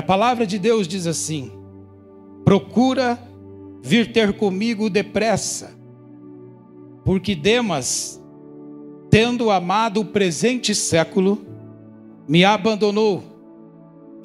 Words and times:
A 0.00 0.02
palavra 0.02 0.46
de 0.46 0.58
Deus 0.58 0.88
diz 0.88 1.06
assim: 1.06 1.52
procura 2.42 3.22
vir 3.82 4.10
ter 4.14 4.32
comigo 4.32 4.88
depressa, 4.88 5.78
porque 7.04 7.34
Demas, 7.34 8.18
tendo 9.10 9.50
amado 9.50 10.00
o 10.00 10.06
presente 10.06 10.74
século, 10.74 11.44
me 12.26 12.46
abandonou 12.46 13.22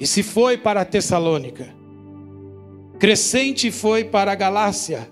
e 0.00 0.06
se 0.06 0.22
foi 0.22 0.56
para 0.56 0.82
Tessalônica. 0.82 1.68
Crescente 2.98 3.70
foi 3.70 4.02
para 4.02 4.32
a 4.32 4.34
Galácia, 4.34 5.06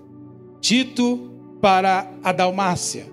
Tito 0.61 1.31
para 1.61 2.11
a 2.23 2.31
Dalmácia. 2.31 3.05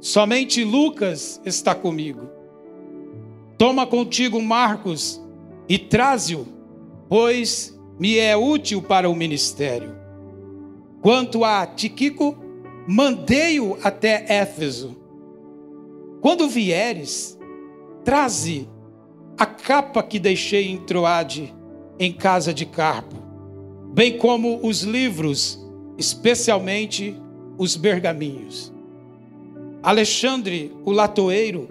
Somente 0.00 0.64
Lucas 0.64 1.40
está 1.44 1.72
comigo. 1.72 2.28
Toma 3.56 3.86
contigo 3.86 4.42
Marcos 4.42 5.21
e 5.68 5.78
traze-o, 5.78 6.46
pois 7.08 7.78
me 7.98 8.18
é 8.18 8.36
útil 8.36 8.82
para 8.82 9.08
o 9.08 9.14
ministério. 9.14 9.94
Quanto 11.00 11.44
a 11.44 11.66
Tiquico, 11.66 12.36
mandei-o 12.86 13.76
até 13.82 14.24
Éfeso. 14.28 14.96
Quando 16.20 16.48
vieres, 16.48 17.38
traze 18.04 18.68
a 19.36 19.46
capa 19.46 20.02
que 20.02 20.18
deixei 20.18 20.70
em 20.70 20.78
Troade, 20.78 21.54
em 21.98 22.12
casa 22.12 22.52
de 22.54 22.64
Carpo, 22.66 23.16
bem 23.92 24.18
como 24.18 24.60
os 24.62 24.82
livros, 24.82 25.58
especialmente 25.98 27.16
os 27.58 27.76
bergaminhos. 27.76 28.72
Alexandre, 29.82 30.72
o 30.84 30.92
latoeiro, 30.92 31.68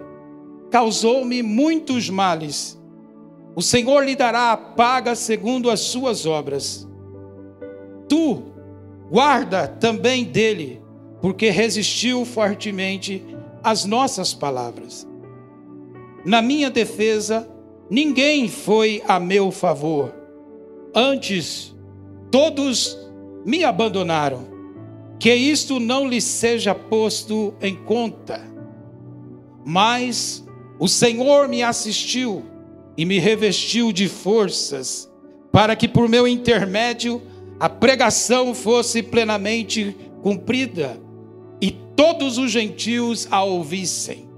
causou-me 0.70 1.42
muitos 1.42 2.10
males. 2.10 2.78
O 3.54 3.60
Senhor 3.60 4.04
lhe 4.04 4.16
dará 4.16 4.52
a 4.52 4.56
paga 4.56 5.14
segundo 5.14 5.70
as 5.70 5.80
suas 5.80 6.24
obras. 6.24 6.88
Tu, 8.08 8.42
guarda 9.10 9.68
também 9.68 10.24
dele, 10.24 10.82
porque 11.20 11.50
resistiu 11.50 12.24
fortemente 12.24 13.22
às 13.62 13.84
nossas 13.84 14.32
palavras. 14.32 15.06
Na 16.24 16.40
minha 16.40 16.70
defesa, 16.70 17.48
ninguém 17.90 18.48
foi 18.48 19.02
a 19.06 19.20
meu 19.20 19.50
favor. 19.50 20.14
Antes, 20.94 21.74
todos 22.30 22.98
me 23.44 23.64
abandonaram. 23.64 24.50
Que 25.18 25.34
isto 25.34 25.78
não 25.78 26.08
lhe 26.08 26.20
seja 26.20 26.74
posto 26.74 27.54
em 27.60 27.76
conta. 27.76 28.40
Mas 29.64 30.44
o 30.80 30.88
Senhor 30.88 31.46
me 31.48 31.62
assistiu 31.62 32.44
e 32.96 33.04
me 33.04 33.18
revestiu 33.18 33.92
de 33.92 34.08
forças, 34.08 35.10
para 35.50 35.74
que 35.76 35.88
por 35.88 36.08
meu 36.08 36.26
intermédio 36.26 37.22
a 37.58 37.68
pregação 37.68 38.54
fosse 38.54 39.02
plenamente 39.02 39.96
cumprida 40.22 41.00
e 41.60 41.70
todos 41.70 42.38
os 42.38 42.50
gentios 42.50 43.28
a 43.30 43.42
ouvissem 43.42 44.28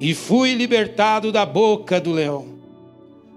e 0.00 0.14
fui 0.14 0.54
libertado 0.54 1.30
da 1.30 1.46
boca 1.46 2.00
do 2.00 2.12
leão. 2.12 2.54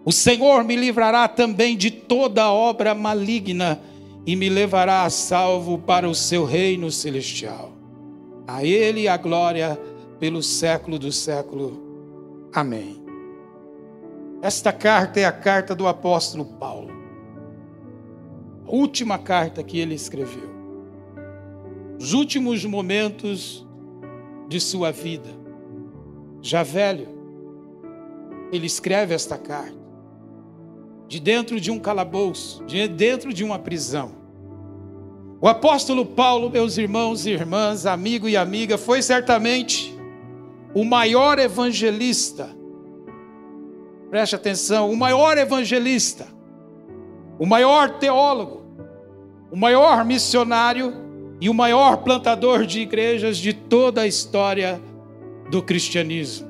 O 0.03 0.11
Senhor 0.11 0.63
me 0.63 0.75
livrará 0.75 1.27
também 1.27 1.75
de 1.75 1.91
toda 1.91 2.51
obra 2.51 2.95
maligna 2.95 3.81
e 4.25 4.35
me 4.35 4.49
levará 4.49 5.03
a 5.03 5.09
salvo 5.09 5.77
para 5.77 6.09
o 6.09 6.15
seu 6.15 6.45
reino 6.45 6.91
celestial. 6.91 7.73
A 8.47 8.63
Ele 8.63 9.07
a 9.07 9.17
glória 9.17 9.79
pelo 10.19 10.41
século 10.41 10.97
do 10.97 11.11
século. 11.11 12.49
Amém. 12.53 13.06
Esta 14.41 14.71
carta 14.71 15.19
é 15.19 15.25
a 15.25 15.31
carta 15.31 15.73
do 15.73 15.87
apóstolo 15.87 16.45
Paulo. 16.45 16.91
A 18.67 18.71
última 18.71 19.17
carta 19.17 19.63
que 19.63 19.79
ele 19.79 19.95
escreveu. 19.95 20.55
Os 21.99 22.13
últimos 22.13 22.63
momentos 22.63 23.65
de 24.47 24.59
sua 24.59 24.91
vida 24.91 25.29
já 26.41 26.63
velho, 26.63 27.07
ele 28.51 28.65
escreve 28.65 29.13
esta 29.13 29.37
carta 29.37 29.77
de 31.07 31.19
dentro 31.19 31.59
de 31.59 31.71
um 31.71 31.79
calabouço, 31.79 32.63
de 32.65 32.87
dentro 32.87 33.33
de 33.33 33.43
uma 33.43 33.57
prisão. 33.57 34.11
O 35.39 35.47
apóstolo 35.47 36.05
Paulo, 36.05 36.49
meus 36.49 36.77
irmãos 36.77 37.25
e 37.25 37.31
irmãs, 37.31 37.85
amigo 37.85 38.27
e 38.27 38.35
amiga, 38.35 38.77
foi 38.77 39.01
certamente 39.01 39.95
o 40.73 40.83
maior 40.83 41.39
evangelista. 41.39 42.56
Preste 44.09 44.35
atenção, 44.35 44.89
o 44.89 44.95
maior 44.95 45.37
evangelista, 45.37 46.27
o 47.37 47.45
maior 47.45 47.99
teólogo, 47.99 48.63
o 49.51 49.57
maior 49.57 50.05
missionário 50.05 50.93
e 51.41 51.49
o 51.49 51.53
maior 51.53 51.97
plantador 51.97 52.65
de 52.65 52.79
igrejas 52.79 53.37
de 53.37 53.53
toda 53.53 54.01
a 54.01 54.07
história 54.07 54.81
do 55.51 55.61
cristianismo. 55.61 56.47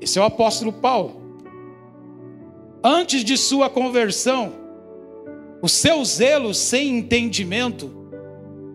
Esse 0.00 0.18
é 0.18 0.22
o 0.22 0.24
apóstolo 0.24 0.72
Paulo. 0.72 1.22
Antes 2.82 3.24
de 3.24 3.36
sua 3.36 3.70
conversão, 3.70 4.52
o 5.62 5.68
seu 5.68 6.04
zelo 6.04 6.52
sem 6.52 6.98
entendimento 6.98 7.90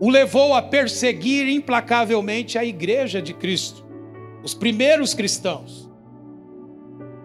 o 0.00 0.10
levou 0.10 0.52
a 0.52 0.60
perseguir 0.60 1.48
implacavelmente 1.48 2.58
a 2.58 2.64
igreja 2.64 3.22
de 3.22 3.32
Cristo, 3.32 3.84
os 4.42 4.52
primeiros 4.52 5.14
cristãos. 5.14 5.88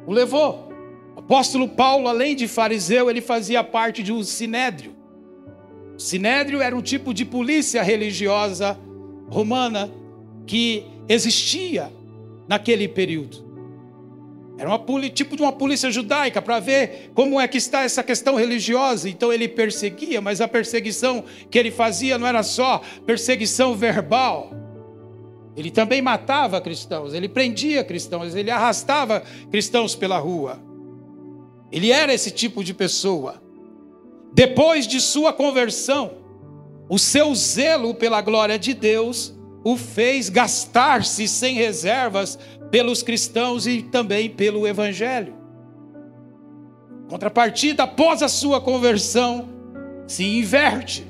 O 0.07 0.13
levou. 0.13 0.72
O 1.18 1.19
apóstolo 1.19 1.68
Paulo, 1.68 2.07
além 2.07 2.34
de 2.34 2.47
fariseu, 2.47 3.09
ele 3.09 3.19
fazia 3.19 3.62
parte 3.62 4.01
de 4.01 4.13
um 4.13 4.23
sinédrio. 4.23 4.95
O 5.97 6.00
sinédrio 6.00 6.62
era 6.62 6.73
um 6.73 6.81
tipo 6.81 7.13
de 7.13 7.25
polícia 7.25 7.84
religiosa 7.84 8.79
romana 9.29 9.91
que 10.45 10.85
existia 11.09 11.91
naquele 12.47 12.88
período. 12.88 13.45
Era 14.57 14.69
uma 14.69 15.09
tipo 15.09 15.35
de 15.35 15.41
uma 15.41 15.51
polícia 15.51 15.91
judaica 15.91 16.41
para 16.41 16.59
ver 16.59 17.12
como 17.13 17.39
é 17.39 17.47
que 17.47 17.57
está 17.57 17.84
essa 17.84 18.01
questão 18.01 18.35
religiosa. 18.35 19.09
Então 19.09 19.31
ele 19.31 19.47
perseguia, 19.47 20.22
mas 20.22 20.39
a 20.39 20.47
perseguição 20.47 21.24
que 21.51 21.59
ele 21.59 21.69
fazia 21.69 22.18
não 22.18 22.25
era 22.25 22.41
só 22.44 22.81
perseguição 23.06 23.75
verbal. 23.75 24.67
Ele 25.57 25.72
também 25.72 26.03
matava 26.03 26.62
cristãos, 26.62 27.16
ele 27.16 27.28
prendia 27.28 27.84
cristãos, 27.84 28.35
ele 28.35 28.51
arrastava 28.51 29.23
cristãos 29.50 29.95
pela 29.95 30.19
rua. 30.19 30.62
Ele 31.72 31.91
era 31.91 32.13
esse 32.13 32.29
tipo 32.29 32.63
de 32.63 32.75
pessoa. 32.75 33.41
Depois 34.31 34.85
de 34.85 35.01
sua 35.01 35.34
conversão, 35.34 36.12
o 36.88 37.00
seu 37.00 37.34
zelo 37.34 37.95
pela 37.95 38.22
glória 38.22 38.59
de 38.59 38.73
Deus 38.75 39.35
o 39.63 39.75
fez 39.75 40.29
gastar-se 40.29 41.28
sem 41.28 41.56
reservas 41.56 42.38
pelos 42.69 43.01
cristãos 43.01 43.66
e 43.66 43.81
também 43.81 44.29
pelo 44.29 44.68
evangelho. 44.68 45.35
Contrapartida, 47.09 47.84
após 47.84 48.22
a 48.22 48.28
sua 48.28 48.62
conversão, 48.62 49.50
se 50.06 50.24
inverte. 50.24 51.06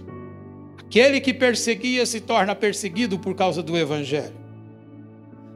Aquele 0.87 1.19
que 1.19 1.33
perseguia 1.33 2.05
se 2.05 2.21
torna 2.21 2.55
perseguido 2.55 3.19
por 3.19 3.35
causa 3.35 3.61
do 3.61 3.77
evangelho. 3.77 4.33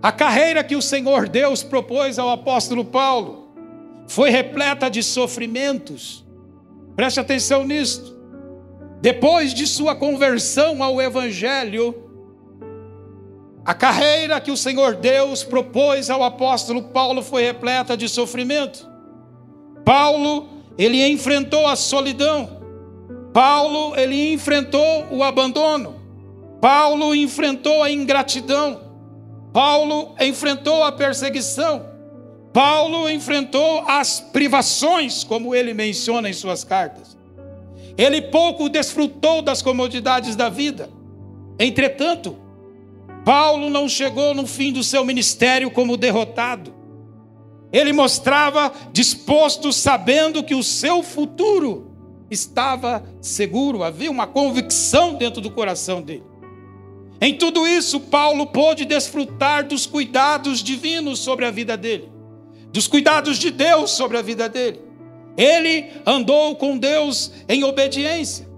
A 0.04 0.12
carreira 0.12 0.62
que 0.62 0.76
o 0.76 0.82
Senhor 0.82 1.30
Deus 1.30 1.64
propôs 1.64 2.20
ao 2.20 2.30
apóstolo 2.30 2.84
Paulo 2.84 3.48
foi 4.08 4.30
repleta 4.30 4.90
de 4.90 5.02
sofrimentos. 5.02 6.26
Preste 6.98 7.22
atenção 7.22 7.64
nisto. 7.66 8.20
Depois 9.00 9.54
de 9.54 9.66
sua 9.66 9.96
conversão 9.96 10.84
ao 10.84 11.02
evangelho, 11.02 11.96
a 13.64 13.74
carreira 13.74 14.42
que 14.42 14.52
o 14.52 14.58
Senhor 14.58 14.96
Deus 14.96 15.46
propôs 15.46 16.10
ao 16.10 16.24
apóstolo 16.24 16.84
Paulo 16.84 17.22
foi 17.22 17.44
repleta 17.44 17.96
de 17.96 18.10
sofrimento. 18.10 18.86
Paulo, 19.86 20.50
ele 20.78 21.08
enfrentou 21.08 21.66
a 21.66 21.78
solidão. 21.78 22.61
Paulo, 23.34 23.96
ele 23.96 24.34
enfrentou 24.34 25.08
o 25.10 25.24
abandono. 25.24 25.96
Paulo 26.60 27.16
enfrentou 27.16 27.82
a 27.82 27.90
ingratidão. 27.92 28.82
Paulo 29.54 30.16
enfrentou 30.20 30.84
a 30.84 30.92
perseguição. 30.92 31.86
Paulo 32.54 33.10
enfrentou 33.10 33.84
as 33.88 34.20
privações, 34.20 35.24
como 35.24 35.56
ele 35.56 35.74
menciona 35.74 36.30
em 36.30 36.34
suas 36.34 36.64
cartas. 36.64 37.18
Ele 37.98 38.22
pouco 38.22 38.68
desfrutou 38.68 39.42
das 39.42 39.62
comodidades 39.62 40.36
da 40.36 40.50
vida. 40.50 40.90
Entretanto, 41.58 42.38
Paulo 43.24 43.70
não 43.70 43.88
chegou 43.88 44.34
no 44.34 44.46
fim 44.46 44.74
do 44.74 44.84
seu 44.84 45.06
ministério 45.06 45.72
como 45.72 45.96
derrotado. 45.96 46.74
Ele 47.72 47.94
mostrava 47.94 48.72
disposto, 48.92 49.72
sabendo 49.72 50.44
que 50.44 50.56
o 50.56 50.64
seu 50.64 51.02
futuro 51.02 51.91
estava 52.32 53.04
seguro, 53.22 53.84
havia 53.84 54.10
uma 54.10 54.26
convicção 54.26 55.16
dentro 55.16 55.42
do 55.42 55.52
coração 55.52 56.02
dele. 56.02 56.24
Em 57.20 57.38
tudo 57.38 57.68
isso, 57.68 58.00
Paulo 58.00 58.48
pôde 58.48 58.86
desfrutar 58.86 59.68
dos 59.68 59.86
cuidados 59.86 60.64
divinos 60.64 61.20
sobre 61.20 61.46
a 61.46 61.52
vida 61.52 61.78
dele, 61.78 62.10
dos 62.72 62.88
cuidados 62.88 63.38
de 63.38 63.52
Deus 63.52 63.92
sobre 63.92 64.18
a 64.18 64.22
vida 64.22 64.50
dele. 64.50 64.82
Ele 65.38 65.86
andou 66.06 66.56
com 66.56 66.78
Deus 66.78 67.32
em 67.48 67.64
obediência. 67.64 68.50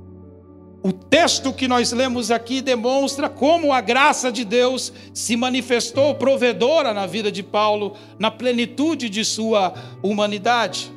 O 0.81 0.92
texto 0.92 1.54
que 1.54 1.68
nós 1.68 1.92
lemos 1.94 2.30
aqui 2.30 2.62
demonstra 2.62 3.30
como 3.30 3.72
a 3.72 3.80
graça 3.80 4.31
de 4.31 4.44
Deus 4.44 4.92
se 5.14 5.36
manifestou 5.36 6.16
provedora 6.16 6.94
na 6.94 7.06
vida 7.06 7.31
de 7.31 7.42
Paulo, 7.42 7.96
na 8.20 8.30
plenitude 8.30 9.10
de 9.10 9.24
sua 9.24 9.74
humanidade. 10.02 10.92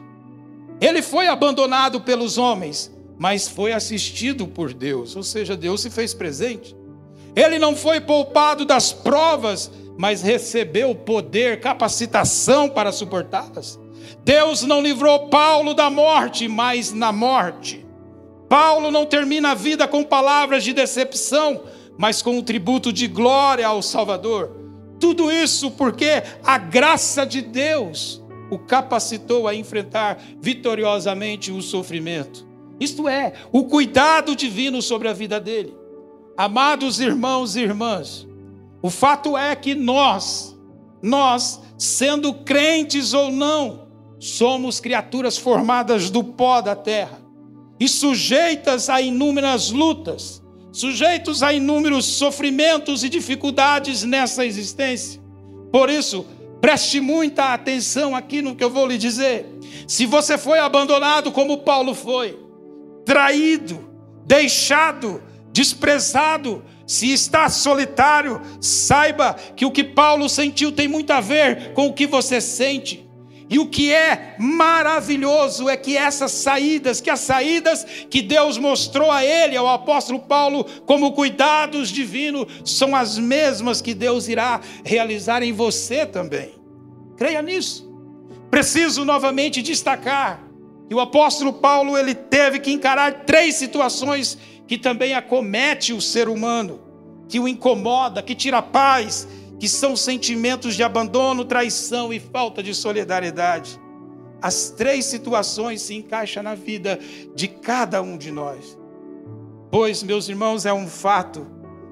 Ele 0.81 1.03
foi 1.03 1.27
abandonado 1.29 2.01
pelos 2.01 2.37
homens, 2.37 2.93
mas 3.19 3.49
foi 3.49 3.73
assistido 3.73 4.47
por 4.47 4.73
Deus, 4.73 5.17
ou 5.17 5.23
seja, 5.23 5.57
Deus 5.57 5.81
se 5.81 5.91
fez 5.91 6.13
presente. 6.13 6.77
Ele 7.35 7.59
não 7.59 7.75
foi 7.75 8.01
poupado 8.01 8.65
das 8.65 8.93
provas, 8.93 9.71
mas 9.99 10.23
recebeu 10.23 10.95
poder, 10.95 11.61
capacitação 11.61 12.69
para 12.69 12.93
suportá-las. 12.93 13.79
Deus 14.25 14.63
não 14.63 14.83
livrou 14.83 15.29
Paulo 15.29 15.75
da 15.75 15.89
morte, 15.89 16.49
mas 16.49 16.93
na 16.93 17.13
morte. 17.13 17.85
Paulo 18.49 18.91
não 18.91 19.07
termina 19.07 19.51
a 19.51 19.55
vida 19.55 19.89
com 19.89 20.05
palavras 20.05 20.63
de 20.63 20.73
decepção, 20.73 21.63
mas 21.99 22.23
com 22.23 22.39
um 22.39 22.43
tributo 22.43 22.93
de 22.93 23.07
glória 23.07 23.67
ao 23.67 23.83
Salvador. 23.83 24.57
Tudo 25.01 25.31
isso 25.31 25.71
porque 25.73 26.23
a 26.45 26.59
graça 26.59 27.27
de 27.27 27.43
Deus 27.43 28.23
o 28.51 28.59
capacitou 28.59 29.49
a 29.49 29.55
enfrentar 29.55 30.19
vitoriosamente 30.41 31.51
o 31.51 31.61
sofrimento. 31.63 32.47
Isto 32.79 33.09
é, 33.09 33.33
o 33.53 33.65
cuidado 33.65 34.37
divino 34.37 34.83
sobre 34.83 35.09
a 35.09 35.13
vida 35.13 35.41
dele. 35.41 35.75
Amados 36.37 37.01
irmãos 37.01 37.57
e 37.57 37.61
irmãs, 37.61 38.27
o 38.83 38.91
fato 38.91 39.37
é 39.37 39.57
que 39.57 39.75
nós, 39.75 40.57
nós, 41.03 41.61
sendo 41.79 42.35
crentes 42.35 43.15
ou 43.15 43.31
não, 43.31 43.87
somos 44.19 44.79
criaturas 44.81 45.39
formadas 45.39 46.11
do 46.11 46.23
pó 46.23 46.61
da 46.61 46.77
terra 46.77 47.21
e 47.81 47.89
sujeitas 47.89 48.89
a 48.89 49.01
inúmeras 49.01 49.71
lutas, 49.71 50.43
sujeitos 50.73 51.43
a 51.43 51.53
inúmeros 51.53 52.05
sofrimentos 52.05 53.03
e 53.03 53.09
dificuldades 53.09 54.03
nessa 54.03 54.45
existência. 54.45 55.21
Por 55.73 55.91
isso, 55.91 56.27
preste 56.61 57.01
muita 57.01 57.53
atenção 57.53 58.15
aqui 58.15 58.43
no 58.43 58.55
que 58.55 58.65
eu 58.65 58.71
vou 58.71 58.87
lhe 58.87 58.99
dizer. 58.99 59.47
Se 59.87 60.07
você 60.07 60.37
foi 60.37 60.59
abandonado 60.59 61.31
como 61.31 61.59
Paulo 61.59 61.95
foi, 61.95 62.39
traído, 63.05 63.89
deixado, 64.25 65.23
desprezado, 65.53 66.65
se 66.87 67.13
está 67.13 67.49
solitário, 67.49 68.41
saiba 68.61 69.35
que 69.55 69.65
o 69.65 69.71
que 69.71 69.85
Paulo 69.85 70.29
sentiu 70.29 70.73
tem 70.73 70.89
muito 70.89 71.13
a 71.13 71.21
ver 71.21 71.73
com 71.73 71.87
o 71.87 71.93
que 71.93 72.07
você 72.07 72.41
sente. 72.41 73.06
E 73.49 73.59
o 73.59 73.67
que 73.69 73.93
é 73.93 74.35
maravilhoso 74.39 75.69
é 75.69 75.77
que 75.77 75.97
essas 75.97 76.33
saídas, 76.33 77.01
que 77.01 77.09
as 77.09 77.21
saídas 77.21 77.87
que 78.11 78.21
Deus 78.21 78.59
mostrou 78.59 79.11
a 79.11 79.25
ele, 79.25 79.57
ao 79.57 79.69
apóstolo 79.69 80.19
Paulo, 80.19 80.65
como 80.85 81.13
cuidados 81.13 81.89
divinos, 81.91 82.47
são 82.65 82.95
as 82.97 83.17
mesmas 83.19 83.81
que 83.81 83.95
Deus 83.95 84.27
irá 84.27 84.61
realizar 84.85 85.45
em 85.45 85.53
você 85.53 86.05
também. 86.05 86.55
Creia 87.17 87.41
nisso. 87.41 87.89
Preciso 88.51 89.05
novamente 89.05 89.63
destacar 89.63 90.43
que 90.89 90.95
o 90.95 91.01
apóstolo 91.01 91.53
Paulo 91.53 91.97
ele 91.97 92.15
teve 92.15 92.59
que 92.59 92.73
encarar 92.73 93.25
três 93.25 93.55
situações 93.55 94.39
que 94.67 94.77
também 94.77 95.15
acomete 95.15 95.93
o 95.93 96.01
ser 96.01 96.29
humano, 96.29 96.81
que 97.29 97.39
o 97.39 97.47
incomoda, 97.47 98.23
que 98.23 98.35
tira 98.35 98.59
a 98.59 98.63
paz, 98.63 99.29
que 99.59 99.69
são 99.69 99.97
sentimentos 99.97 100.75
de 100.75 100.83
abandono, 100.83 101.45
traição 101.45 102.13
e 102.13 102.21
falta 102.21 102.63
de 102.63 102.75
solidariedade. 102.75 103.81
As 104.41 104.71
três 104.71 105.07
situações 105.07 105.81
se 105.83 105.95
encaixam 105.95 106.43
na 106.43 106.55
vida 106.55 106.99
de 107.35 107.49
cada 107.49 108.03
um 108.03 108.19
de 108.19 108.31
nós. 108.31 108.79
Pois, 109.71 110.03
meus 110.03 110.29
irmãos, 110.29 110.67
é 110.67 110.73
um 110.73 110.87
fato, 110.87 111.47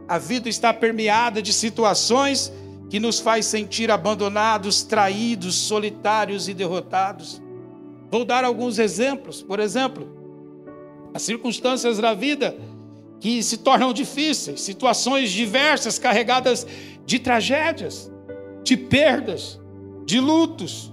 a 0.06 0.18
vida 0.18 0.48
está 0.48 0.72
permeada 0.72 1.40
de 1.40 1.52
situações 1.52 2.52
que 2.90 3.00
nos 3.00 3.18
faz 3.18 3.46
sentir 3.46 3.90
abandonados, 3.90 4.82
traídos, 4.82 5.54
solitários 5.54 6.48
e 6.48 6.54
derrotados. 6.54 7.42
Vou 8.10 8.24
dar 8.24 8.44
alguns 8.44 8.78
exemplos. 8.78 9.42
Por 9.42 9.58
exemplo, 9.58 10.06
as 11.14 11.22
circunstâncias 11.22 11.98
da 11.98 12.12
vida 12.12 12.56
que 13.20 13.42
se 13.42 13.58
tornam 13.58 13.92
difíceis, 13.92 14.60
situações 14.60 15.30
diversas 15.30 15.98
carregadas 15.98 16.66
de 17.06 17.18
tragédias, 17.18 18.10
de 18.62 18.76
perdas, 18.76 19.60
de 20.04 20.20
lutos. 20.20 20.92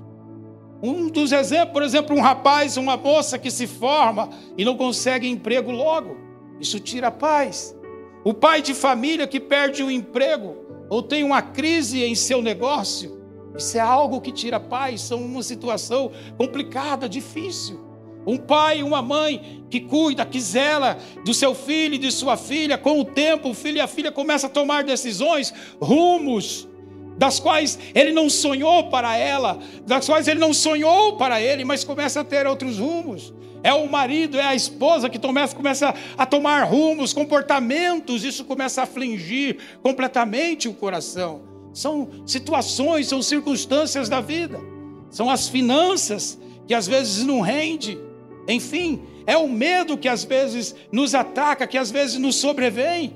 Um 0.84 1.08
dos 1.08 1.32
exemplos, 1.32 1.74
por 1.74 1.84
exemplo, 1.84 2.16
um 2.16 2.22
rapaz, 2.22 2.78
uma 2.78 2.98
moça 2.98 3.38
que 3.38 3.52
se 3.52 3.68
forma 3.68 4.30
e 4.58 4.66
não 4.66 4.76
consegue 4.76 5.28
emprego 5.28 5.72
logo. 5.72 6.18
Isso 6.60 6.80
tira 6.80 7.08
a 7.08 7.12
paz. 7.12 7.76
O 8.24 8.34
pai 8.34 8.62
de 8.62 8.74
família 8.74 9.28
que 9.28 9.40
perde 9.40 9.84
o 9.84 9.92
emprego 9.92 10.56
ou 10.90 11.02
tem 11.02 11.24
uma 11.24 11.42
crise 11.42 12.04
em 12.04 12.16
seu 12.16 12.42
negócio. 12.42 13.20
Isso 13.58 13.78
é 13.78 13.82
algo 13.82 14.22
que 14.22 14.32
tira 14.32 14.58
a 14.58 14.60
paz, 14.60 15.02
são 15.02 15.24
uma 15.24 15.44
situação 15.44 16.12
complicada, 16.38 17.08
difícil. 17.10 17.91
Um 18.26 18.38
pai, 18.38 18.84
uma 18.84 19.02
mãe 19.02 19.64
que 19.70 19.80
cuida, 19.80 20.26
que 20.26 20.40
zela 20.40 20.98
do 21.26 21.34
seu 21.34 21.56
filho 21.56 21.96
e 21.96 21.98
de 21.98 22.12
sua 22.12 22.38
filha, 22.38 22.78
com 22.78 23.00
o 23.00 23.06
tempo, 23.06 23.50
o 23.50 23.54
filho 23.54 23.78
e 23.78 23.82
a 23.82 23.88
filha 23.88 24.12
começam 24.12 24.50
a 24.50 24.54
tomar 24.54 24.84
decisões, 24.84 25.54
rumos, 25.82 26.68
das 27.18 27.40
quais 27.40 27.78
ele 27.94 28.12
não 28.12 28.30
sonhou 28.30 28.90
para 28.90 29.16
ela, 29.18 29.60
das 29.86 30.06
quais 30.06 30.28
ele 30.28 30.40
não 30.40 30.54
sonhou 30.54 31.18
para 31.18 31.42
ele, 31.42 31.64
mas 31.64 31.84
começa 31.84 32.22
a 32.22 32.24
ter 32.24 32.46
outros 32.48 32.78
rumos. 32.78 33.34
É 33.64 33.74
o 33.74 33.88
marido, 33.88 34.40
é 34.40 34.44
a 34.44 34.56
esposa 34.56 35.08
que 35.10 35.20
começa, 35.20 35.56
começa 35.56 35.94
a 36.18 36.26
tomar 36.26 36.64
rumos, 36.64 37.14
comportamentos, 37.14 38.24
isso 38.24 38.44
começa 38.44 38.82
a 38.82 38.84
afligir 38.86 39.58
completamente 39.84 40.68
o 40.68 40.74
coração. 40.74 41.44
São 41.74 42.10
situações, 42.26 43.08
são 43.08 43.22
circunstâncias 43.22 44.10
da 44.10 44.20
vida, 44.20 44.60
são 45.10 45.30
as 45.30 45.48
finanças 45.48 46.40
que 46.68 46.74
às 46.74 46.88
vezes 46.88 47.24
não 47.24 47.42
rende 47.42 48.00
enfim, 48.48 49.02
é 49.26 49.38
o 49.38 49.48
medo 49.48 49.98
que 49.98 50.08
às 50.08 50.24
vezes 50.24 50.76
nos 50.92 51.14
ataca, 51.16 51.68
que 51.68 51.78
às 51.78 51.92
vezes 51.92 52.18
nos 52.18 52.36
sobrevém. 52.36 53.14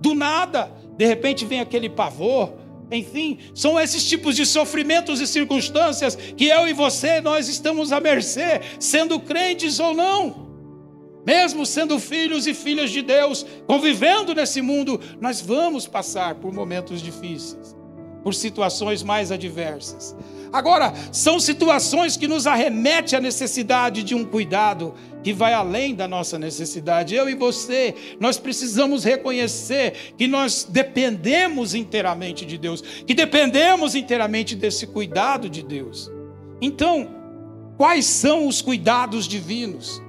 Do 0.00 0.14
nada, 0.14 0.70
de 0.96 1.06
repente 1.06 1.44
vem 1.44 1.60
aquele 1.60 1.88
pavor. 1.88 2.52
Enfim, 2.90 3.38
são 3.54 3.80
esses 3.80 4.06
tipos 4.08 4.36
de 4.36 4.44
sofrimentos 4.44 5.20
e 5.20 5.26
circunstâncias 5.26 6.14
que 6.14 6.46
eu 6.46 6.68
e 6.68 6.72
você 6.72 7.20
nós 7.20 7.48
estamos 7.48 7.92
à 7.92 8.00
mercê, 8.00 8.60
sendo 8.78 9.18
crentes 9.18 9.80
ou 9.80 9.94
não. 9.94 10.44
Mesmo 11.26 11.64
sendo 11.64 11.98
filhos 11.98 12.46
e 12.46 12.52
filhas 12.52 12.90
de 12.90 13.00
Deus, 13.00 13.46
convivendo 13.66 14.34
nesse 14.34 14.60
mundo, 14.60 15.00
nós 15.20 15.40
vamos 15.40 15.86
passar 15.86 16.34
por 16.34 16.52
momentos 16.52 17.00
difíceis, 17.00 17.74
por 18.24 18.34
situações 18.34 19.02
mais 19.02 19.30
adversas. 19.30 20.16
Agora, 20.54 20.94
são 21.12 21.40
situações 21.40 22.16
que 22.16 22.28
nos 22.28 22.46
arremetem 22.46 23.18
à 23.18 23.20
necessidade 23.20 24.02
de 24.02 24.14
um 24.14 24.24
cuidado 24.24 24.94
que 25.20 25.32
vai 25.32 25.52
além 25.52 25.94
da 25.94 26.06
nossa 26.06 26.38
necessidade. 26.38 27.14
Eu 27.14 27.28
e 27.28 27.34
você, 27.34 27.92
nós 28.20 28.38
precisamos 28.38 29.02
reconhecer 29.02 30.14
que 30.16 30.28
nós 30.28 30.64
dependemos 30.68 31.74
inteiramente 31.74 32.46
de 32.46 32.56
Deus, 32.56 32.80
que 32.80 33.14
dependemos 33.14 33.96
inteiramente 33.96 34.54
desse 34.54 34.86
cuidado 34.86 35.50
de 35.50 35.60
Deus. 35.60 36.08
Então, 36.60 37.10
quais 37.76 38.06
são 38.06 38.46
os 38.46 38.62
cuidados 38.62 39.26
divinos 39.26 40.00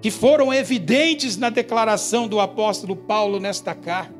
que 0.00 0.10
foram 0.10 0.52
evidentes 0.52 1.36
na 1.36 1.50
declaração 1.50 2.26
do 2.26 2.40
apóstolo 2.40 2.96
Paulo 2.96 3.38
nesta 3.38 3.74
carta? 3.74 4.18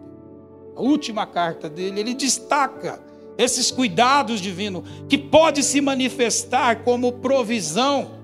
A 0.77 0.83
última 0.83 1.27
carta 1.27 1.71
dele, 1.71 2.01
ele 2.01 2.15
destaca 2.15 3.10
esses 3.41 3.71
cuidados 3.71 4.39
divinos, 4.39 4.85
que 5.09 5.17
pode 5.17 5.63
se 5.63 5.81
manifestar 5.81 6.85
como 6.85 7.13
provisão 7.13 8.21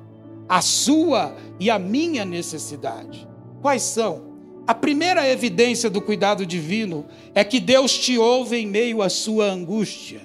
a 0.46 0.61
sua 0.61 1.35
e 1.58 1.70
a 1.70 1.78
minha 1.78 2.23
necessidade. 2.23 3.26
Quais 3.62 3.80
são? 3.80 4.37
A 4.66 4.75
primeira 4.75 5.26
evidência 5.26 5.88
do 5.88 6.02
cuidado 6.02 6.44
divino 6.44 7.06
é 7.35 7.42
que 7.42 7.58
Deus 7.58 7.96
te 7.96 8.18
ouve 8.18 8.58
em 8.58 8.66
meio 8.66 9.00
à 9.00 9.08
sua 9.08 9.46
angústia. 9.46 10.20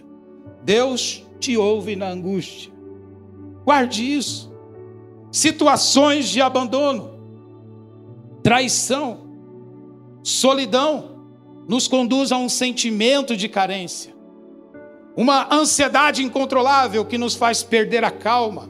Deus 0.61 1.25
te 1.39 1.55
ouve 1.55 1.95
na 1.95 2.09
angústia. 2.09 2.69
Guarde 3.63 4.03
isso. 4.03 4.51
Situações 5.31 6.27
de 6.27 6.41
abandono, 6.41 7.17
traição, 8.43 9.21
solidão 10.21 11.21
nos 11.65 11.87
conduz 11.87 12.33
a 12.33 12.37
um 12.37 12.49
sentimento 12.49 13.37
de 13.37 13.47
carência 13.47 14.10
uma 15.15 15.53
ansiedade 15.53 16.23
incontrolável 16.23 17.05
que 17.05 17.17
nos 17.17 17.35
faz 17.35 17.63
perder 17.63 18.03
a 18.03 18.11
calma, 18.11 18.69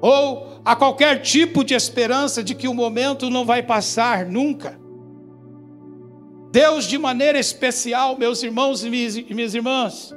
ou 0.00 0.60
a 0.64 0.74
qualquer 0.76 1.22
tipo 1.22 1.64
de 1.64 1.74
esperança 1.74 2.42
de 2.42 2.54
que 2.54 2.68
o 2.68 2.74
momento 2.74 3.30
não 3.30 3.44
vai 3.44 3.62
passar 3.62 4.26
nunca. 4.26 4.78
Deus, 6.50 6.84
de 6.84 6.98
maneira 6.98 7.38
especial, 7.38 8.16
meus 8.16 8.42
irmãos 8.42 8.84
e 8.84 8.90
minhas 8.90 9.54
irmãs, 9.54 10.14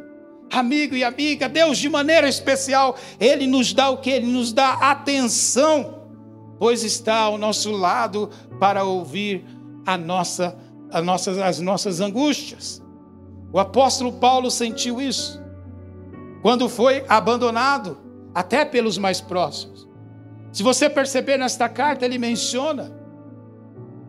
amigo 0.52 0.96
e 0.96 1.04
amiga, 1.04 1.50
Deus 1.50 1.78
de 1.78 1.90
maneira 1.90 2.28
especial, 2.28 2.96
Ele 3.20 3.48
nos 3.48 3.74
dá 3.74 3.90
o 3.90 3.98
que? 3.98 4.12
Ele 4.12 4.28
nos 4.28 4.54
dá 4.54 4.74
atenção, 4.74 6.04
pois 6.60 6.84
está 6.84 7.16
ao 7.16 7.38
nosso 7.38 7.72
lado 7.72 8.30
para 8.60 8.84
ouvir 8.84 9.44
a 9.86 9.98
nossa, 9.98 10.58
a 10.92 11.02
nossas, 11.02 11.38
as 11.38 11.60
nossas 11.60 12.00
angústias. 12.02 12.84
O 13.52 13.60
apóstolo 13.60 14.14
Paulo 14.14 14.52
sentiu 14.52 15.00
isso 15.00 15.42
quando 16.42 16.70
foi 16.70 17.04
abandonado, 17.08 17.98
até 18.34 18.64
pelos 18.64 18.98
mais 18.98 19.20
próximos. 19.20 19.88
Se 20.52 20.64
você 20.64 20.90
perceber 20.90 21.38
nesta 21.38 21.68
carta, 21.68 22.06
ele 22.06 22.18
menciona 22.18 22.92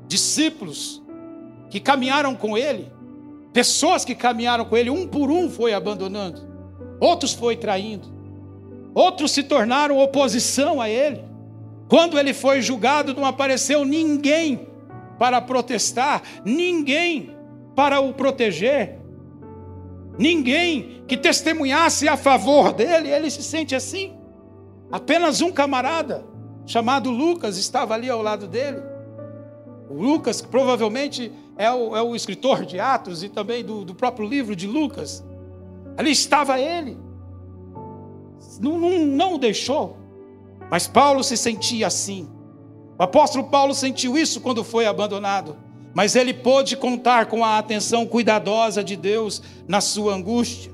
discípulos 0.07 1.02
que 1.71 1.80
caminharam 1.80 2.35
com 2.35 2.57
ele, 2.57 2.92
pessoas 3.52 4.04
que 4.04 4.14
caminharam 4.14 4.64
com 4.64 4.76
ele, 4.76 4.90
um 4.90 5.07
por 5.07 5.30
um 5.30 5.50
foi 5.50 5.73
abandonando, 5.73 6.42
outros 7.00 7.33
foi 7.33 7.57
traindo, 7.57 8.09
outros 8.95 9.33
se 9.33 9.42
tornaram 9.42 9.99
oposição 9.99 10.80
a 10.80 10.88
ele. 10.88 11.25
Quando 11.88 12.18
ele 12.18 12.35
foi 12.35 12.61
julgado, 12.61 13.14
não 13.14 13.25
apareceu 13.25 13.85
ninguém 13.85 14.68
para 15.18 15.40
protestar, 15.40 16.23
ninguém 16.45 17.35
para 17.75 18.00
o 18.00 18.12
proteger, 18.12 18.98
ninguém 20.18 21.04
que 21.06 21.16
testemunhasse 21.16 22.08
a 22.08 22.16
favor 22.16 22.72
dele. 22.72 23.08
Ele 23.10 23.30
se 23.30 23.42
sente 23.42 23.75
assim. 23.75 24.14
Apenas 24.90 25.40
um 25.40 25.52
camarada, 25.52 26.25
chamado 26.66 27.10
Lucas, 27.10 27.56
estava 27.56 27.94
ali 27.94 28.10
ao 28.10 28.20
lado 28.20 28.46
dele. 28.46 28.82
O 29.88 29.94
Lucas, 29.94 30.42
provavelmente, 30.42 31.32
é 31.56 31.70
o, 31.70 31.96
é 31.96 32.02
o 32.02 32.14
escritor 32.14 32.66
de 32.66 32.78
Atos 32.78 33.22
e 33.22 33.28
também 33.28 33.64
do, 33.64 33.84
do 33.84 33.94
próprio 33.94 34.28
livro 34.28 34.54
de 34.54 34.66
Lucas. 34.66 35.25
Ali 35.96 36.10
estava 36.10 36.60
ele. 36.60 36.98
Não, 38.60 38.78
não, 38.78 38.98
não 38.98 39.34
o 39.34 39.38
deixou. 39.38 39.96
Mas 40.70 40.87
Paulo 40.87 41.22
se 41.22 41.37
sentia 41.37 41.87
assim. 41.87 42.28
O 42.98 43.02
apóstolo 43.02 43.44
Paulo 43.44 43.75
sentiu 43.75 44.18
isso 44.18 44.40
quando 44.40 44.64
foi 44.64 44.87
abandonado. 44.87 45.56
Mas 45.99 46.14
ele 46.14 46.33
pôde 46.33 46.76
contar 46.76 47.26
com 47.26 47.45
a 47.45 47.59
atenção 47.59 48.07
cuidadosa 48.07 48.85
de 48.85 48.95
Deus 48.95 49.43
na 49.67 49.81
sua 49.81 50.14
angústia. 50.14 50.71